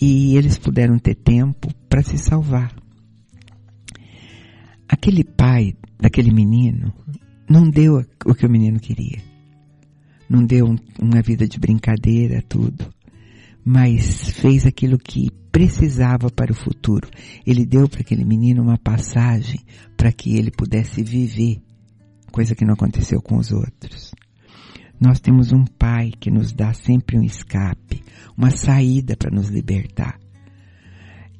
E 0.00 0.36
eles 0.36 0.58
puderam 0.58 0.98
ter 0.98 1.14
tempo 1.14 1.72
para 1.88 2.02
se 2.02 2.18
salvar. 2.18 2.74
Aquele 4.88 5.24
pai 5.24 5.74
daquele 5.98 6.32
menino 6.32 6.92
não 7.48 7.68
deu 7.70 8.04
o 8.24 8.34
que 8.34 8.44
o 8.44 8.50
menino 8.50 8.80
queria. 8.80 9.22
Não 10.28 10.44
deu 10.44 10.74
uma 11.00 11.22
vida 11.22 11.46
de 11.46 11.58
brincadeira, 11.58 12.42
tudo. 12.42 12.92
Mas 13.64 14.30
fez 14.30 14.66
aquilo 14.66 14.98
que 14.98 15.30
precisava 15.52 16.28
para 16.28 16.52
o 16.52 16.56
futuro. 16.56 17.08
Ele 17.46 17.64
deu 17.64 17.88
para 17.88 18.00
aquele 18.00 18.24
menino 18.24 18.62
uma 18.62 18.76
passagem 18.76 19.60
para 19.96 20.12
que 20.12 20.36
ele 20.36 20.50
pudesse 20.50 21.02
viver, 21.02 21.62
coisa 22.32 22.54
que 22.54 22.64
não 22.64 22.74
aconteceu 22.74 23.22
com 23.22 23.38
os 23.38 23.52
outros. 23.52 24.12
Nós 25.00 25.20
temos 25.20 25.52
um 25.52 25.64
pai 25.64 26.10
que 26.18 26.30
nos 26.30 26.52
dá 26.52 26.72
sempre 26.72 27.18
um 27.18 27.22
escape, 27.22 28.02
uma 28.36 28.50
saída 28.50 29.16
para 29.16 29.30
nos 29.30 29.48
libertar. 29.48 30.18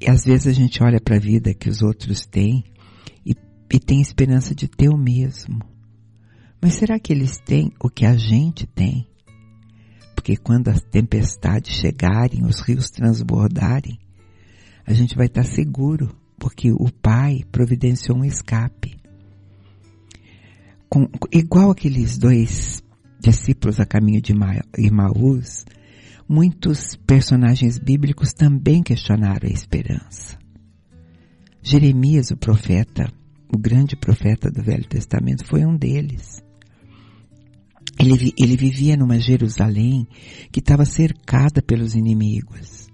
E 0.00 0.08
às 0.08 0.24
vezes 0.24 0.46
a 0.46 0.52
gente 0.52 0.82
olha 0.82 1.00
para 1.00 1.16
a 1.16 1.20
vida 1.20 1.54
que 1.54 1.68
os 1.68 1.82
outros 1.82 2.26
têm 2.26 2.62
e 3.72 3.78
tem 3.78 4.00
esperança 4.00 4.54
de 4.54 4.68
ter 4.68 4.88
o 4.88 4.96
mesmo. 4.96 5.60
Mas 6.60 6.74
será 6.74 6.98
que 6.98 7.12
eles 7.12 7.38
têm 7.38 7.72
o 7.80 7.88
que 7.88 8.04
a 8.04 8.16
gente 8.16 8.66
tem? 8.66 9.06
Porque 10.14 10.36
quando 10.36 10.68
as 10.68 10.82
tempestades 10.82 11.76
chegarem, 11.76 12.44
os 12.44 12.60
rios 12.60 12.90
transbordarem, 12.90 13.98
a 14.84 14.92
gente 14.92 15.16
vai 15.16 15.26
estar 15.26 15.44
seguro, 15.44 16.16
porque 16.38 16.72
o 16.72 16.90
Pai 17.02 17.42
providenciou 17.50 18.18
um 18.18 18.24
escape. 18.24 18.96
Com, 20.88 21.08
igual 21.32 21.70
aqueles 21.70 22.16
dois 22.16 22.82
discípulos 23.20 23.80
a 23.80 23.84
caminho 23.84 24.20
de 24.20 24.32
Imaús, 24.78 25.64
muitos 26.28 26.96
personagens 27.06 27.78
bíblicos 27.78 28.32
também 28.32 28.82
questionaram 28.82 29.48
a 29.48 29.52
esperança. 29.52 30.38
Jeremias, 31.62 32.30
o 32.30 32.36
profeta, 32.36 33.12
o 33.52 33.58
grande 33.58 33.96
profeta 33.96 34.50
do 34.50 34.62
Velho 34.62 34.86
Testamento, 34.88 35.46
foi 35.46 35.64
um 35.64 35.76
deles. 35.76 36.42
Ele, 37.98 38.32
ele 38.38 38.56
vivia 38.56 38.96
numa 38.96 39.18
Jerusalém 39.18 40.06
que 40.52 40.60
estava 40.60 40.84
cercada 40.84 41.62
pelos 41.62 41.94
inimigos. 41.94 42.88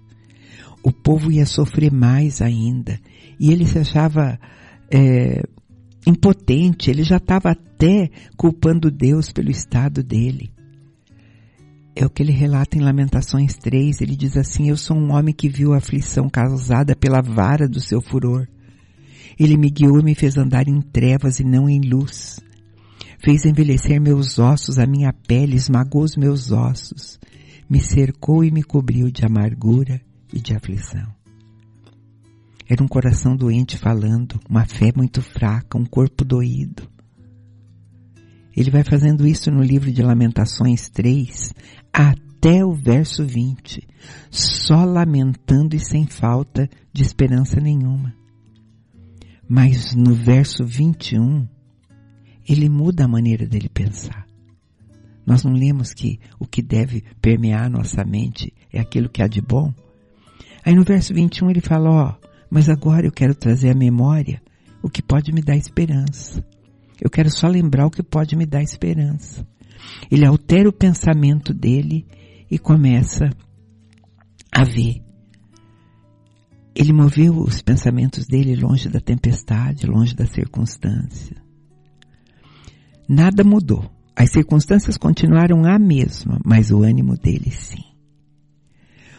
O 0.83 0.91
povo 0.91 1.31
ia 1.31 1.45
sofrer 1.45 1.91
mais 1.91 2.41
ainda. 2.41 2.99
E 3.39 3.51
ele 3.51 3.65
se 3.65 3.79
achava 3.79 4.39
é, 4.91 5.41
impotente, 6.05 6.89
ele 6.89 7.03
já 7.03 7.17
estava 7.17 7.51
até 7.51 8.09
culpando 8.37 8.91
Deus 8.91 9.31
pelo 9.31 9.51
estado 9.51 10.03
dele. 10.03 10.51
É 11.95 12.05
o 12.05 12.09
que 12.09 12.23
ele 12.23 12.31
relata 12.31 12.77
em 12.77 12.81
Lamentações 12.81 13.55
3, 13.55 14.01
ele 14.01 14.15
diz 14.15 14.35
assim, 14.35 14.69
eu 14.69 14.77
sou 14.77 14.97
um 14.97 15.13
homem 15.13 15.33
que 15.33 15.47
viu 15.47 15.73
a 15.73 15.77
aflição 15.77 16.27
causada 16.27 16.95
pela 16.95 17.21
vara 17.21 17.67
do 17.67 17.79
seu 17.79 18.01
furor. 18.01 18.47
Ele 19.39 19.57
me 19.57 19.69
guiou 19.69 19.99
e 19.99 20.03
me 20.03 20.15
fez 20.15 20.37
andar 20.37 20.67
em 20.67 20.81
trevas 20.81 21.39
e 21.39 21.43
não 21.43 21.69
em 21.69 21.81
luz. 21.81 22.39
Fez 23.23 23.45
envelhecer 23.45 24.01
meus 24.01 24.37
ossos, 24.37 24.77
a 24.77 24.85
minha 24.85 25.13
pele 25.13 25.55
esmagou 25.55 26.03
os 26.03 26.15
meus 26.15 26.51
ossos. 26.51 27.19
Me 27.69 27.79
cercou 27.79 28.43
e 28.43 28.51
me 28.51 28.63
cobriu 28.63 29.09
de 29.09 29.25
amargura 29.25 30.01
e 30.31 30.41
de 30.41 30.53
aflição. 30.53 31.07
Era 32.67 32.83
um 32.83 32.87
coração 32.87 33.35
doente 33.35 33.77
falando, 33.77 34.39
uma 34.49 34.65
fé 34.65 34.91
muito 34.95 35.21
fraca, 35.21 35.77
um 35.77 35.85
corpo 35.85 36.23
doído. 36.23 36.89
Ele 38.55 38.69
vai 38.69 38.83
fazendo 38.83 39.25
isso 39.25 39.49
no 39.49 39.61
livro 39.61 39.91
de 39.91 40.01
Lamentações 40.01 40.89
3, 40.89 41.53
até 41.91 42.63
o 42.63 42.73
verso 42.73 43.25
20, 43.25 43.87
só 44.29 44.85
lamentando 44.85 45.75
e 45.75 45.79
sem 45.79 46.05
falta 46.05 46.69
de 46.91 47.01
esperança 47.01 47.59
nenhuma. 47.59 48.13
Mas 49.47 49.93
no 49.93 50.13
verso 50.13 50.65
21, 50.65 51.47
ele 52.47 52.69
muda 52.69 53.05
a 53.05 53.07
maneira 53.07 53.45
dele 53.45 53.69
pensar. 53.69 54.25
Nós 55.25 55.43
não 55.43 55.53
lemos 55.53 55.93
que 55.93 56.19
o 56.39 56.45
que 56.45 56.61
deve 56.61 57.03
permear 57.21 57.69
nossa 57.69 58.03
mente 58.03 58.53
é 58.71 58.79
aquilo 58.79 59.09
que 59.09 59.21
há 59.21 59.27
de 59.27 59.41
bom? 59.41 59.73
Aí 60.65 60.73
no 60.73 60.83
verso 60.83 61.13
21 61.13 61.49
ele 61.49 61.61
fala, 61.61 61.89
ó, 61.89 62.09
oh, 62.09 62.27
mas 62.49 62.69
agora 62.69 63.05
eu 63.05 63.11
quero 63.11 63.35
trazer 63.35 63.69
à 63.69 63.75
memória 63.75 64.41
o 64.81 64.89
que 64.89 65.01
pode 65.01 65.31
me 65.31 65.41
dar 65.41 65.55
esperança. 65.55 66.43
Eu 67.01 67.09
quero 67.09 67.29
só 67.29 67.47
lembrar 67.47 67.85
o 67.85 67.91
que 67.91 68.03
pode 68.03 68.35
me 68.35 68.45
dar 68.45 68.61
esperança. 68.61 69.45
Ele 70.09 70.25
altera 70.25 70.69
o 70.69 70.73
pensamento 70.73 71.53
dele 71.53 72.05
e 72.49 72.57
começa 72.57 73.29
a 74.51 74.63
ver. 74.63 75.02
Ele 76.75 76.91
moveu 76.91 77.37
os 77.37 77.61
pensamentos 77.61 78.25
dele 78.25 78.55
longe 78.55 78.89
da 78.89 78.99
tempestade, 78.99 79.85
longe 79.85 80.15
da 80.15 80.25
circunstância. 80.25 81.37
Nada 83.07 83.43
mudou. 83.43 83.89
As 84.15 84.31
circunstâncias 84.31 84.97
continuaram 84.97 85.65
a 85.65 85.77
mesma, 85.77 86.39
mas 86.45 86.71
o 86.71 86.83
ânimo 86.83 87.15
dele 87.17 87.51
sim. 87.51 87.83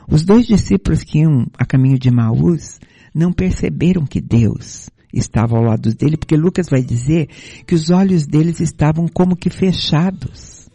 Os 0.09 0.25
dois 0.25 0.47
discípulos 0.47 1.03
que 1.03 1.21
iam 1.21 1.47
a 1.59 1.65
caminho 1.65 1.99
de 1.99 2.11
Maús 2.11 2.79
não 3.15 3.33
perceberam 3.33 4.05
que 4.05 4.21
Deus 4.21 4.91
estava 5.13 5.57
ao 5.57 5.63
lado 5.63 5.95
dele, 5.95 6.17
porque 6.17 6.37
Lucas 6.37 6.69
vai 6.69 6.83
dizer 6.83 7.29
que 7.67 7.75
os 7.75 7.91
olhos 7.91 8.27
deles 8.27 8.61
estavam 8.61 9.07
como 9.07 9.37
que 9.37 9.49
fechados. 9.49 10.69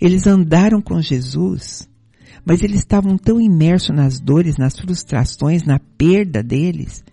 Eles 0.00 0.26
andaram 0.26 0.80
com 0.82 1.00
Jesus, 1.00 1.87
mas 2.44 2.62
eles 2.62 2.80
estavam 2.80 3.16
tão 3.16 3.40
imersos 3.40 3.94
nas 3.94 4.20
dores, 4.20 4.56
nas 4.56 4.78
frustrações, 4.78 5.64
na 5.64 5.78
perda 5.78 6.42
deles, 6.42 7.04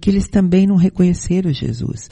que 0.00 0.10
eles 0.10 0.28
também 0.28 0.66
não 0.66 0.76
reconheceram 0.76 1.52
Jesus. 1.52 2.08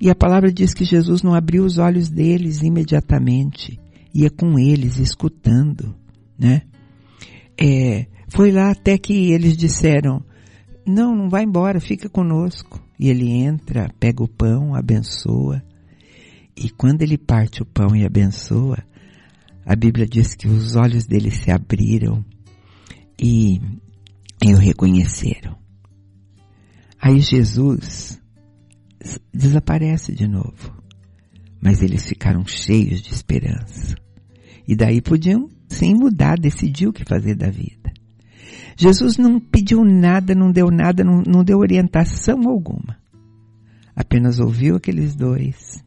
E 0.00 0.10
a 0.10 0.14
palavra 0.14 0.52
diz 0.52 0.74
que 0.74 0.84
Jesus 0.84 1.22
não 1.22 1.34
abriu 1.34 1.64
os 1.64 1.78
olhos 1.78 2.08
deles 2.08 2.62
imediatamente, 2.62 3.78
ia 4.14 4.30
com 4.30 4.58
eles, 4.58 4.98
escutando, 4.98 5.94
né? 6.38 6.62
É, 7.58 8.06
foi 8.28 8.50
lá 8.50 8.70
até 8.70 8.98
que 8.98 9.32
eles 9.32 9.56
disseram, 9.56 10.22
não, 10.86 11.16
não 11.16 11.28
vai 11.28 11.42
embora, 11.42 11.80
fica 11.80 12.08
conosco. 12.08 12.80
E 12.98 13.08
ele 13.08 13.30
entra, 13.30 13.90
pega 13.98 14.22
o 14.22 14.28
pão, 14.28 14.74
abençoa. 14.74 15.62
E 16.56 16.70
quando 16.70 17.02
ele 17.02 17.18
parte 17.18 17.62
o 17.62 17.66
pão 17.66 17.94
e 17.94 18.04
abençoa, 18.04 18.78
a 19.66 19.74
Bíblia 19.74 20.06
diz 20.06 20.36
que 20.36 20.46
os 20.46 20.76
olhos 20.76 21.06
dele 21.06 21.32
se 21.32 21.50
abriram 21.50 22.24
e, 23.20 23.60
e 24.40 24.54
o 24.54 24.56
reconheceram. 24.56 25.56
Aí 27.00 27.20
Jesus 27.20 28.22
desaparece 29.34 30.14
de 30.14 30.28
novo. 30.28 30.72
Mas 31.60 31.82
eles 31.82 32.06
ficaram 32.06 32.46
cheios 32.46 33.02
de 33.02 33.12
esperança. 33.12 33.96
E 34.68 34.76
daí 34.76 35.02
podiam, 35.02 35.50
sem 35.68 35.94
mudar, 35.94 36.38
decidir 36.38 36.86
o 36.86 36.92
que 36.92 37.04
fazer 37.04 37.34
da 37.34 37.50
vida. 37.50 37.92
Jesus 38.76 39.16
não 39.16 39.40
pediu 39.40 39.82
nada, 39.84 40.32
não 40.32 40.52
deu 40.52 40.70
nada, 40.70 41.02
não, 41.02 41.22
não 41.26 41.42
deu 41.42 41.58
orientação 41.58 42.48
alguma. 42.48 42.96
Apenas 43.96 44.38
ouviu 44.38 44.76
aqueles 44.76 45.16
dois, 45.16 45.82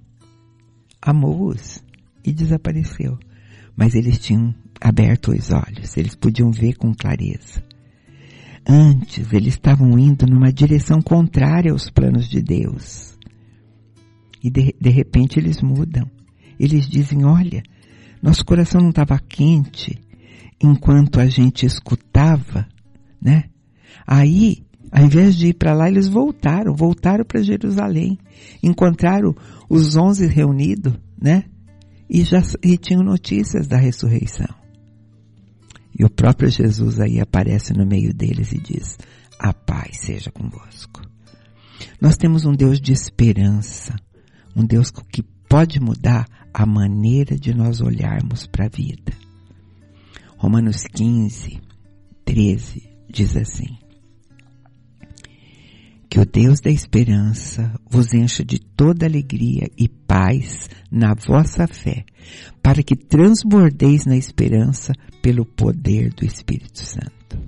amou-os 1.01 1.81
e 2.25 2.33
desapareceu. 2.33 3.17
Mas 3.79 3.95
eles 3.95 4.19
tinham 4.19 4.53
aberto 4.81 5.31
os 5.31 5.51
olhos, 5.51 5.95
eles 5.95 6.13
podiam 6.13 6.51
ver 6.51 6.75
com 6.75 6.93
clareza. 6.93 7.63
Antes, 8.67 9.31
eles 9.31 9.53
estavam 9.53 9.97
indo 9.97 10.27
numa 10.27 10.51
direção 10.51 11.01
contrária 11.01 11.71
aos 11.71 11.89
planos 11.89 12.27
de 12.27 12.41
Deus. 12.41 13.17
E 14.43 14.49
de, 14.49 14.75
de 14.77 14.89
repente 14.89 15.39
eles 15.39 15.61
mudam. 15.61 16.11
Eles 16.59 16.89
dizem, 16.89 17.23
olha, 17.23 17.63
nosso 18.21 18.45
coração 18.45 18.81
não 18.81 18.89
estava 18.89 19.17
quente 19.17 19.97
enquanto 20.61 21.21
a 21.21 21.27
gente 21.27 21.65
escutava, 21.65 22.67
né? 23.21 23.45
Aí, 24.05 24.57
ao 24.91 25.05
invés 25.05 25.37
de 25.37 25.47
ir 25.47 25.53
para 25.53 25.73
lá, 25.73 25.87
eles 25.87 26.09
voltaram, 26.09 26.75
voltaram 26.75 27.23
para 27.23 27.41
Jerusalém, 27.41 28.19
encontraram 28.61 29.33
os 29.69 29.95
onze 29.95 30.27
reunidos, 30.27 30.93
né? 31.17 31.45
E 32.09 32.23
já 32.23 32.41
e 32.63 32.77
tinham 32.77 33.03
notícias 33.03 33.67
da 33.67 33.77
ressurreição. 33.77 34.47
E 35.97 36.03
o 36.03 36.09
próprio 36.09 36.49
Jesus 36.49 36.99
aí 36.99 37.19
aparece 37.19 37.73
no 37.73 37.85
meio 37.85 38.13
deles 38.13 38.51
e 38.51 38.57
diz: 38.57 38.97
A 39.37 39.53
paz 39.53 39.99
seja 39.99 40.31
convosco. 40.31 41.01
Nós 42.01 42.17
temos 42.17 42.45
um 42.45 42.53
Deus 42.53 42.79
de 42.79 42.91
esperança, 42.91 43.95
um 44.55 44.65
Deus 44.65 44.91
que 44.91 45.21
pode 45.21 45.79
mudar 45.79 46.27
a 46.53 46.65
maneira 46.65 47.37
de 47.37 47.53
nós 47.53 47.81
olharmos 47.81 48.47
para 48.47 48.65
a 48.65 48.69
vida. 48.69 49.13
Romanos 50.37 50.83
15, 50.83 51.59
13 52.25 52.89
diz 53.09 53.35
assim: 53.35 53.77
que 56.09 56.19
o 56.19 56.25
Deus 56.25 56.59
da 56.59 56.71
esperança 56.71 57.71
vos 57.89 58.13
encha 58.13 58.43
de 58.43 58.59
toda 58.59 59.05
alegria 59.05 59.69
e 59.77 59.87
paz 59.87 60.67
na 60.91 61.13
vossa 61.13 61.67
fé, 61.67 62.03
para 62.63 62.81
que 62.81 62.95
transbordeis 62.95 64.05
na 64.05 64.17
esperança 64.17 64.93
pelo 65.21 65.45
poder 65.45 66.11
do 66.11 66.25
Espírito 66.25 66.79
Santo. 66.79 67.39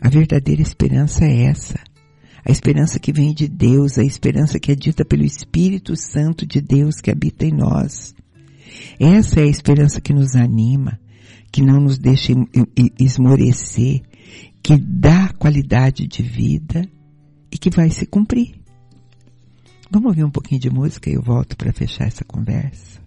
A 0.00 0.08
verdadeira 0.08 0.62
esperança 0.62 1.24
é 1.24 1.44
essa. 1.44 1.78
A 2.44 2.50
esperança 2.50 2.98
que 2.98 3.12
vem 3.12 3.32
de 3.32 3.48
Deus, 3.48 3.98
a 3.98 4.04
esperança 4.04 4.58
que 4.58 4.72
é 4.72 4.74
dita 4.74 5.04
pelo 5.04 5.24
Espírito 5.24 5.96
Santo 5.96 6.44
de 6.44 6.60
Deus 6.60 7.00
que 7.00 7.10
habita 7.10 7.44
em 7.46 7.52
nós. 7.52 8.14
Essa 8.98 9.40
é 9.40 9.44
a 9.44 9.46
esperança 9.46 10.00
que 10.00 10.12
nos 10.12 10.34
anima, 10.34 10.98
que 11.52 11.62
não 11.62 11.80
nos 11.80 11.98
deixa 11.98 12.32
esmorecer, 12.98 14.02
que 14.62 14.76
dá 14.76 15.30
qualidade 15.38 16.06
de 16.06 16.22
vida 16.22 16.88
e 17.50 17.58
que 17.58 17.70
vai 17.70 17.90
se 17.90 18.06
cumprir. 18.06 18.54
Vamos 19.90 20.08
ouvir 20.08 20.24
um 20.24 20.30
pouquinho 20.30 20.60
de 20.60 20.70
música 20.70 21.10
e 21.10 21.14
eu 21.14 21.22
volto 21.22 21.56
para 21.56 21.72
fechar 21.72 22.06
essa 22.06 22.24
conversa. 22.24 23.01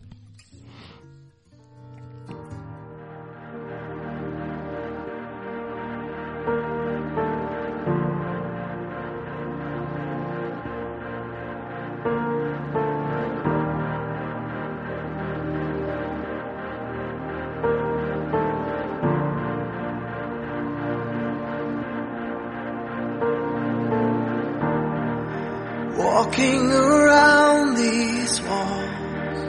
Walking 26.35 26.71
around 26.71 27.75
these 27.75 28.41
walls. 28.41 29.39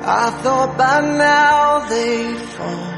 I 0.00 0.30
thought 0.42 0.78
by 0.78 1.00
now 1.00 1.88
they'd 1.88 2.38
fall. 2.56 2.94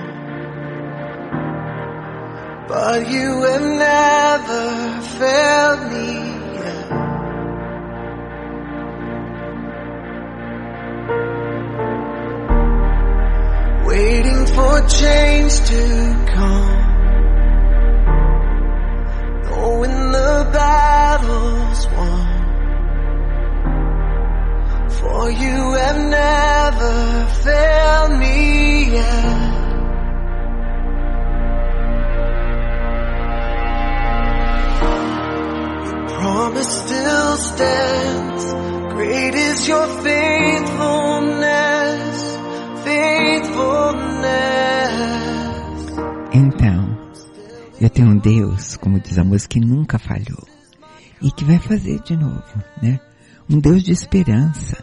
But 2.69 3.11
you 3.11 3.43
have 3.43 3.63
never 3.63 5.03
failed 5.19 5.50
Deus, 48.21 48.77
como 48.77 49.01
diz 49.01 49.19
a 49.19 49.25
música, 49.25 49.55
que 49.55 49.61
nunca 49.61 49.99
falhou. 49.99 50.47
E 51.21 51.31
que 51.31 51.45
vai 51.45 51.59
fazer 51.59 52.01
de 52.01 52.17
novo, 52.17 52.63
né? 52.83 53.01
Um 53.49 53.59
Deus 53.59 53.83
de 53.83 53.93
esperança. 53.93 54.83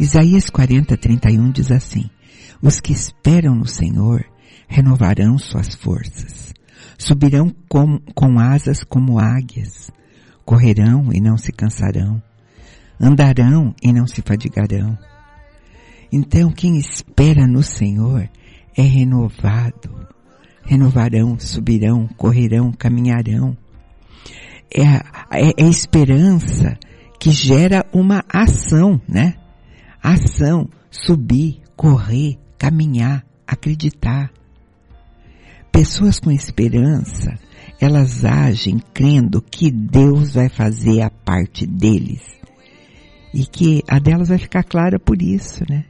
Isaías 0.00 0.50
40, 0.50 0.96
31 0.96 1.50
diz 1.50 1.70
assim, 1.70 2.10
Os 2.62 2.80
que 2.80 2.92
esperam 2.92 3.54
no 3.54 3.66
Senhor 3.66 4.24
renovarão 4.66 5.38
suas 5.38 5.74
forças. 5.74 6.52
Subirão 6.98 7.54
com, 7.68 7.98
com 8.14 8.38
asas 8.38 8.82
como 8.84 9.18
águias. 9.18 9.90
Correrão 10.44 11.10
e 11.12 11.20
não 11.20 11.36
se 11.36 11.52
cansarão. 11.52 12.22
Andarão 13.00 13.74
e 13.82 13.92
não 13.92 14.06
se 14.06 14.22
fadigarão. 14.22 14.98
Então 16.10 16.50
quem 16.50 16.78
espera 16.78 17.46
no 17.46 17.62
Senhor 17.62 18.28
é 18.76 18.82
renovado. 18.82 20.08
Renovarão, 20.64 21.38
subirão, 21.38 22.06
correrão, 22.16 22.72
caminharão. 22.72 23.56
É 24.74 24.84
a, 24.84 25.02
é, 25.32 25.52
é 25.56 25.68
esperança 25.68 26.78
que 27.18 27.30
gera 27.30 27.84
uma 27.92 28.24
ação, 28.28 29.00
né? 29.08 29.34
Ação, 30.02 30.68
subir, 30.90 31.60
correr, 31.76 32.38
caminhar, 32.56 33.24
acreditar. 33.46 34.30
Pessoas 35.72 36.20
com 36.20 36.30
esperança, 36.30 37.38
elas 37.80 38.24
agem 38.24 38.78
crendo 38.92 39.40
que 39.40 39.70
Deus 39.70 40.34
vai 40.34 40.48
fazer 40.48 41.02
a 41.02 41.10
parte 41.10 41.66
deles. 41.66 42.22
E 43.32 43.44
que 43.44 43.82
a 43.88 43.98
delas 43.98 44.28
vai 44.28 44.38
ficar 44.38 44.64
clara 44.64 44.98
por 44.98 45.20
isso, 45.20 45.64
né? 45.68 45.84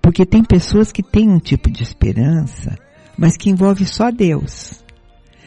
Porque 0.00 0.24
tem 0.24 0.42
pessoas 0.42 0.92
que 0.92 1.02
têm 1.02 1.28
um 1.28 1.38
tipo 1.38 1.70
de 1.70 1.82
esperança, 1.82 2.78
mas 3.16 3.36
que 3.36 3.50
envolve 3.50 3.84
só 3.84 4.10
Deus. 4.10 4.84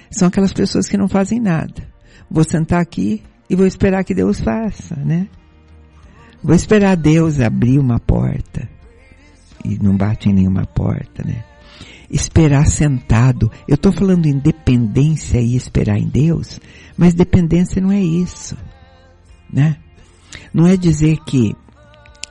São 0.09 0.27
aquelas 0.27 0.53
pessoas 0.53 0.87
que 0.87 0.97
não 0.97 1.07
fazem 1.07 1.39
nada. 1.39 1.87
Vou 2.29 2.43
sentar 2.43 2.81
aqui 2.81 3.21
e 3.49 3.55
vou 3.55 3.65
esperar 3.65 4.03
que 4.03 4.13
Deus 4.13 4.39
faça, 4.39 4.95
né? 4.95 5.27
Vou 6.41 6.55
esperar 6.55 6.95
Deus 6.95 7.39
abrir 7.39 7.79
uma 7.79 7.99
porta 7.99 8.67
e 9.63 9.77
não 9.77 9.95
bate 9.95 10.29
em 10.29 10.33
nenhuma 10.33 10.65
porta, 10.65 11.23
né? 11.23 11.43
Esperar 12.09 12.65
sentado. 12.65 13.51
Eu 13.67 13.75
estou 13.75 13.91
falando 13.91 14.25
em 14.25 14.37
dependência 14.37 15.39
e 15.39 15.55
esperar 15.55 15.97
em 15.97 16.07
Deus, 16.07 16.59
mas 16.97 17.13
dependência 17.13 17.81
não 17.81 17.91
é 17.91 18.01
isso, 18.01 18.57
né? 19.51 19.77
Não 20.53 20.65
é 20.65 20.77
dizer 20.77 21.17
que 21.25 21.55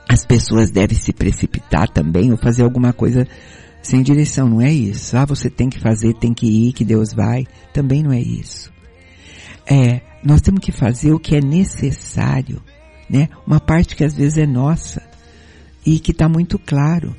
as 0.09 0.25
pessoas 0.25 0.71
devem 0.71 0.97
se 0.97 1.13
precipitar 1.13 1.87
também 1.87 2.31
ou 2.31 2.37
fazer 2.37 2.63
alguma 2.63 2.91
coisa 2.91 3.27
sem 3.81 4.01
direção, 4.01 4.49
não 4.49 4.61
é 4.61 4.71
isso. 4.71 5.15
Ah, 5.17 5.25
você 5.25 5.49
tem 5.49 5.69
que 5.69 5.79
fazer, 5.79 6.13
tem 6.15 6.33
que 6.33 6.45
ir, 6.45 6.73
que 6.73 6.83
Deus 6.83 7.13
vai. 7.13 7.45
Também 7.73 8.03
não 8.03 8.11
é 8.11 8.19
isso. 8.19 8.71
É, 9.65 10.01
nós 10.23 10.41
temos 10.41 10.61
que 10.61 10.71
fazer 10.71 11.13
o 11.13 11.19
que 11.19 11.35
é 11.35 11.41
necessário, 11.41 12.61
né? 13.09 13.29
Uma 13.45 13.59
parte 13.59 13.95
que 13.95 14.03
às 14.03 14.13
vezes 14.13 14.37
é 14.37 14.45
nossa 14.45 15.01
e 15.85 15.99
que 15.99 16.11
está 16.11 16.27
muito 16.27 16.57
claro. 16.59 17.15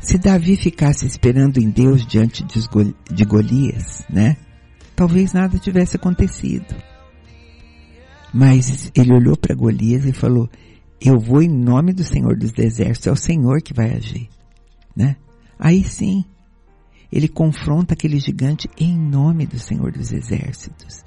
Se 0.00 0.16
Davi 0.16 0.56
ficasse 0.56 1.06
esperando 1.06 1.58
em 1.58 1.68
Deus 1.68 2.06
diante 2.06 2.44
de 2.44 3.24
Golias, 3.24 4.04
né? 4.08 4.36
Talvez 4.96 5.32
nada 5.32 5.58
tivesse 5.58 5.96
acontecido. 5.96 6.74
Mas 8.32 8.90
ele 8.94 9.12
olhou 9.12 9.36
para 9.36 9.54
Golias 9.54 10.04
e 10.04 10.12
falou: 10.12 10.48
Eu 11.00 11.18
vou 11.18 11.42
em 11.42 11.48
nome 11.48 11.92
do 11.92 12.04
Senhor 12.04 12.36
dos 12.36 12.52
Exércitos, 12.56 13.06
é 13.06 13.12
o 13.12 13.16
Senhor 13.16 13.60
que 13.60 13.74
vai 13.74 13.94
agir, 13.94 14.28
né? 14.94 15.16
Aí 15.58 15.84
sim, 15.84 16.24
ele 17.12 17.28
confronta 17.28 17.94
aquele 17.94 18.18
gigante 18.18 18.68
em 18.78 18.96
nome 18.96 19.46
do 19.46 19.58
Senhor 19.58 19.92
dos 19.92 20.12
Exércitos. 20.12 21.02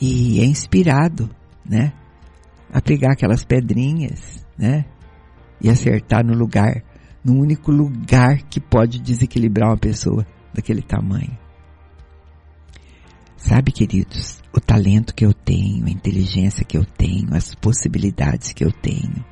E 0.00 0.40
é 0.40 0.44
inspirado, 0.44 1.30
né? 1.64 1.92
A 2.72 2.80
pegar 2.80 3.12
aquelas 3.12 3.44
pedrinhas, 3.44 4.46
né? 4.56 4.84
E 5.60 5.68
acertar 5.68 6.24
no 6.24 6.34
lugar, 6.34 6.84
no 7.24 7.34
único 7.34 7.70
lugar 7.72 8.42
que 8.42 8.60
pode 8.60 9.00
desequilibrar 9.00 9.70
uma 9.70 9.78
pessoa 9.78 10.26
daquele 10.52 10.82
tamanho. 10.82 11.36
Sabe, 13.36 13.70
queridos, 13.70 14.42
o 14.52 14.60
talento 14.60 15.14
que 15.14 15.24
eu 15.24 15.32
tenho, 15.32 15.86
a 15.86 15.90
inteligência 15.90 16.64
que 16.64 16.76
eu 16.76 16.84
tenho, 16.84 17.34
as 17.34 17.54
possibilidades 17.54 18.52
que 18.52 18.64
eu 18.64 18.72
tenho, 18.72 19.24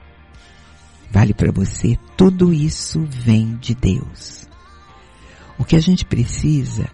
vale 1.16 1.33
para 1.33 1.50
você, 1.50 1.98
tudo 2.14 2.52
isso 2.52 3.02
vem 3.09 3.57
de 3.57 3.74
Deus. 3.74 4.46
O 5.59 5.64
que 5.64 5.74
a 5.74 5.81
gente 5.81 6.05
precisa 6.05 6.90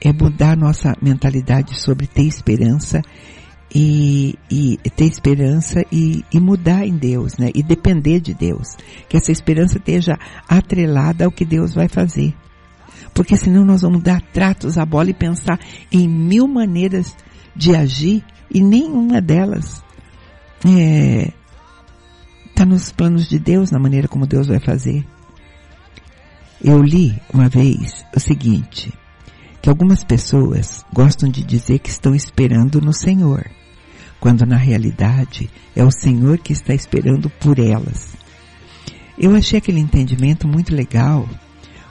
é 0.00 0.12
mudar 0.12 0.56
nossa 0.56 0.94
mentalidade 1.02 1.80
sobre 1.80 2.06
ter 2.06 2.22
esperança 2.22 3.02
e, 3.74 4.38
e 4.48 4.76
ter 4.94 5.06
esperança 5.06 5.84
e, 5.90 6.24
e, 6.32 6.38
mudar 6.38 6.86
em 6.86 6.96
Deus, 6.96 7.36
né? 7.36 7.50
E 7.52 7.64
depender 7.64 8.20
de 8.20 8.32
Deus. 8.32 8.76
Que 9.08 9.16
essa 9.16 9.32
esperança 9.32 9.78
esteja 9.78 10.16
atrelada 10.48 11.24
ao 11.24 11.32
que 11.32 11.44
Deus 11.44 11.74
vai 11.74 11.88
fazer. 11.88 12.32
Porque 13.12 13.36
senão 13.36 13.64
nós 13.64 13.82
vamos 13.82 14.04
dar 14.04 14.22
tratos 14.22 14.78
à 14.78 14.86
bola 14.86 15.10
e 15.10 15.14
pensar 15.14 15.58
em 15.90 16.08
mil 16.08 16.46
maneiras 16.46 17.16
de 17.56 17.74
agir 17.74 18.22
e 18.48 18.62
nenhuma 18.62 19.20
delas 19.20 19.82
é, 20.64 21.32
está 22.54 22.64
nos 22.64 22.92
planos 22.92 23.28
de 23.28 23.36
Deus, 23.36 23.72
na 23.72 23.80
maneira 23.80 24.06
como 24.06 24.28
Deus 24.28 24.46
vai 24.46 24.60
fazer. 24.60 25.04
Eu 26.62 26.80
li 26.80 27.20
uma 27.32 27.48
vez 27.48 28.06
o 28.16 28.20
seguinte, 28.20 28.92
que 29.60 29.68
algumas 29.68 30.04
pessoas 30.04 30.84
gostam 30.92 31.28
de 31.28 31.42
dizer 31.42 31.80
que 31.80 31.90
estão 31.90 32.14
esperando 32.14 32.80
no 32.80 32.92
Senhor, 32.92 33.44
quando 34.20 34.46
na 34.46 34.56
realidade 34.56 35.50
é 35.74 35.82
o 35.84 35.90
Senhor 35.90 36.38
que 36.38 36.52
está 36.52 36.72
esperando 36.72 37.28
por 37.28 37.58
elas. 37.58 38.14
Eu 39.18 39.34
achei 39.34 39.58
aquele 39.58 39.80
entendimento 39.80 40.46
muito 40.46 40.72
legal, 40.72 41.28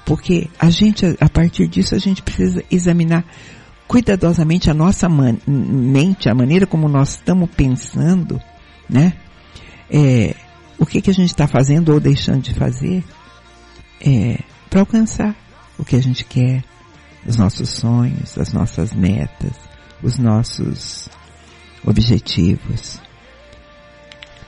porque 0.05 0.49
a 0.57 0.69
gente, 0.69 1.05
a 1.19 1.27
partir 1.27 1.67
disso, 1.67 1.93
a 1.93 1.99
gente 1.99 2.23
precisa 2.23 2.63
examinar 2.71 3.25
cuidadosamente 3.85 4.71
a 4.71 4.73
nossa 4.73 5.09
mente, 5.09 6.29
a 6.29 6.33
maneira 6.33 6.65
como 6.65 6.87
nós 6.87 7.09
estamos 7.09 7.49
pensando, 7.49 8.41
né? 8.89 9.13
É, 9.89 10.35
o 10.77 10.85
que, 10.85 11.01
que 11.01 11.09
a 11.09 11.13
gente 11.13 11.29
está 11.29 11.47
fazendo 11.47 11.93
ou 11.93 11.99
deixando 11.99 12.41
de 12.41 12.53
fazer, 12.53 13.03
é, 14.01 14.39
para 14.69 14.81
alcançar 14.81 15.35
o 15.77 15.85
que 15.85 15.95
a 15.95 16.01
gente 16.01 16.25
quer, 16.25 16.63
os 17.25 17.37
nossos 17.37 17.69
sonhos, 17.69 18.37
as 18.37 18.51
nossas 18.51 18.93
metas, 18.93 19.53
os 20.01 20.17
nossos 20.17 21.09
objetivos. 21.85 23.01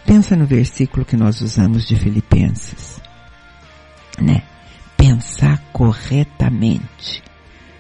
Pensa 0.06 0.36
no 0.36 0.46
versículo 0.46 1.06
que 1.06 1.18
nós 1.18 1.42
usamos 1.42 1.88
de 1.88 1.96
Filipenses, 1.96 3.02
né? 4.22 4.44
Pensar 4.98 5.60
corretamente 5.72 7.24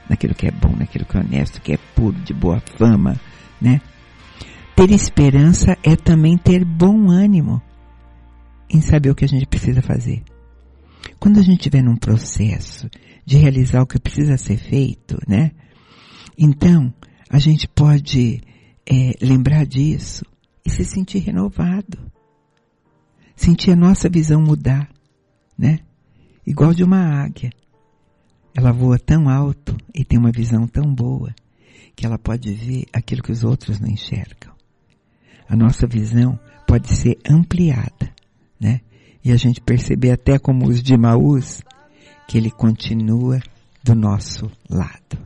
naquilo 0.10 0.34
que 0.34 0.48
é 0.48 0.52
bom, 0.52 0.76
naquilo 0.76 1.06
que 1.06 1.18
é 1.18 1.20
honesto, 1.20 1.62
que 1.62 1.74
é 1.74 1.78
puro, 1.96 2.18
de 2.22 2.34
boa 2.34 2.62
fama, 2.78 3.20
né? 3.62 3.82
Ter 4.76 4.92
esperança 4.92 5.78
é 5.84 5.96
também 5.96 6.38
ter 6.38 6.66
bom 6.66 7.10
ânimo 7.10 7.62
em 8.70 8.82
saber 8.82 9.10
o 9.10 9.16
que 9.16 9.26
a 9.26 9.28
gente 9.28 9.46
precisa 9.46 9.82
fazer. 9.82 10.24
Quando 11.20 11.40
a 11.40 11.42
gente 11.42 11.60
estiver 11.60 11.84
num 11.84 11.96
processo 11.96 12.90
de 13.26 13.38
realizar 13.38 13.82
o 13.82 13.88
que 13.88 14.00
precisa 14.00 14.38
ser 14.38 14.58
feito, 14.58 15.18
né? 15.28 15.52
Então, 16.38 16.94
a 17.30 17.40
gente 17.40 17.68
pode 17.68 18.42
é, 18.86 19.14
lembrar 19.22 19.66
disso 19.66 20.26
e 20.66 20.70
se 20.70 20.84
sentir 20.84 21.20
renovado. 21.20 22.00
Sentir 23.36 23.72
a 23.72 23.76
nossa 23.76 24.10
visão 24.10 24.42
mudar, 24.42 24.90
né? 25.58 25.80
Igual 26.46 26.74
de 26.74 26.84
uma 26.84 27.24
águia. 27.24 27.52
Ela 28.56 28.72
voa 28.72 28.98
tão 28.98 29.28
alto 29.28 29.76
e 29.94 30.06
tem 30.06 30.18
uma 30.18 30.32
visão 30.32 30.68
tão 30.68 30.94
boa 30.94 31.34
que 31.96 32.06
ela 32.06 32.18
pode 32.18 32.54
ver 32.54 32.86
aquilo 32.94 33.24
que 33.24 33.32
os 33.32 33.44
outros 33.44 33.80
não 33.80 33.90
enxergam. 33.90 34.54
A 35.48 35.56
nossa 35.56 35.86
visão 35.86 36.40
pode 36.68 36.94
ser 36.94 37.18
ampliada, 37.30 38.14
né? 38.60 38.82
e 39.26 39.32
a 39.32 39.38
gente 39.38 39.60
perceber 39.60 40.12
até 40.12 40.38
como 40.38 40.68
os 40.68 40.84
de 40.84 40.96
Maús, 40.96 41.64
que 42.28 42.38
ele 42.38 42.52
continua 42.52 43.40
do 43.84 43.96
nosso 43.96 44.52
lado. 44.70 45.26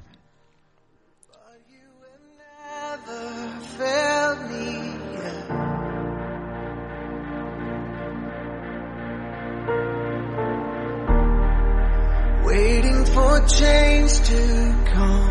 Waiting 12.46 13.06
for 13.14 13.48
change 13.48 14.22
to 14.24 14.92
come. 14.96 15.29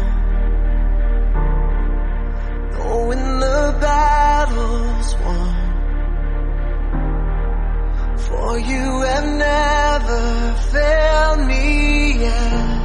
You 8.59 9.01
have 9.03 9.25
never 9.25 10.55
failed 10.73 11.47
me 11.47 12.13
yet. 12.19 12.79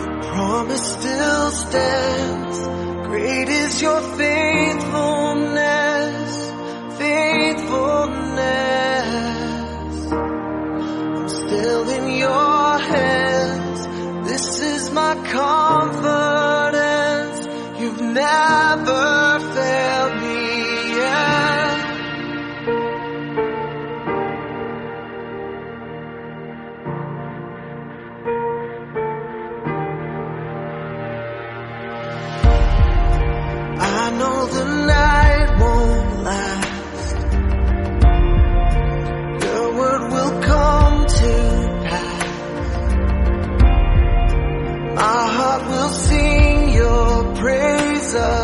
Your 0.00 0.22
promise 0.32 0.92
still 0.92 1.50
stands. 1.50 2.58
Great 3.08 3.48
is 3.48 3.82
your 3.82 4.00
faithfulness. 4.00 4.53
Jesus. 48.14 48.43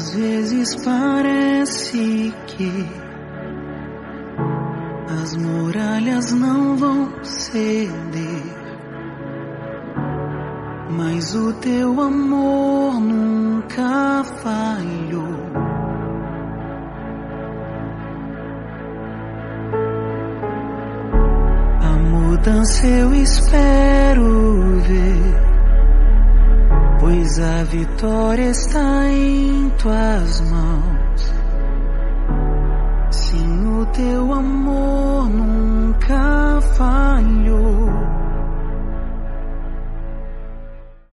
Às 0.00 0.14
vezes 0.14 0.76
parece 0.76 2.32
que 2.46 2.88
as 5.20 5.36
muralhas 5.36 6.32
não 6.32 6.74
vão 6.74 7.22
ceder, 7.22 8.42
mas 10.88 11.34
o 11.34 11.52
teu 11.52 12.00
amor 12.00 12.98
nunca 12.98 14.24
falha. 14.42 15.09
vitória 27.70 28.50
está 28.50 29.08
em 29.12 29.70
tuas 29.78 30.40
mãos. 30.50 30.89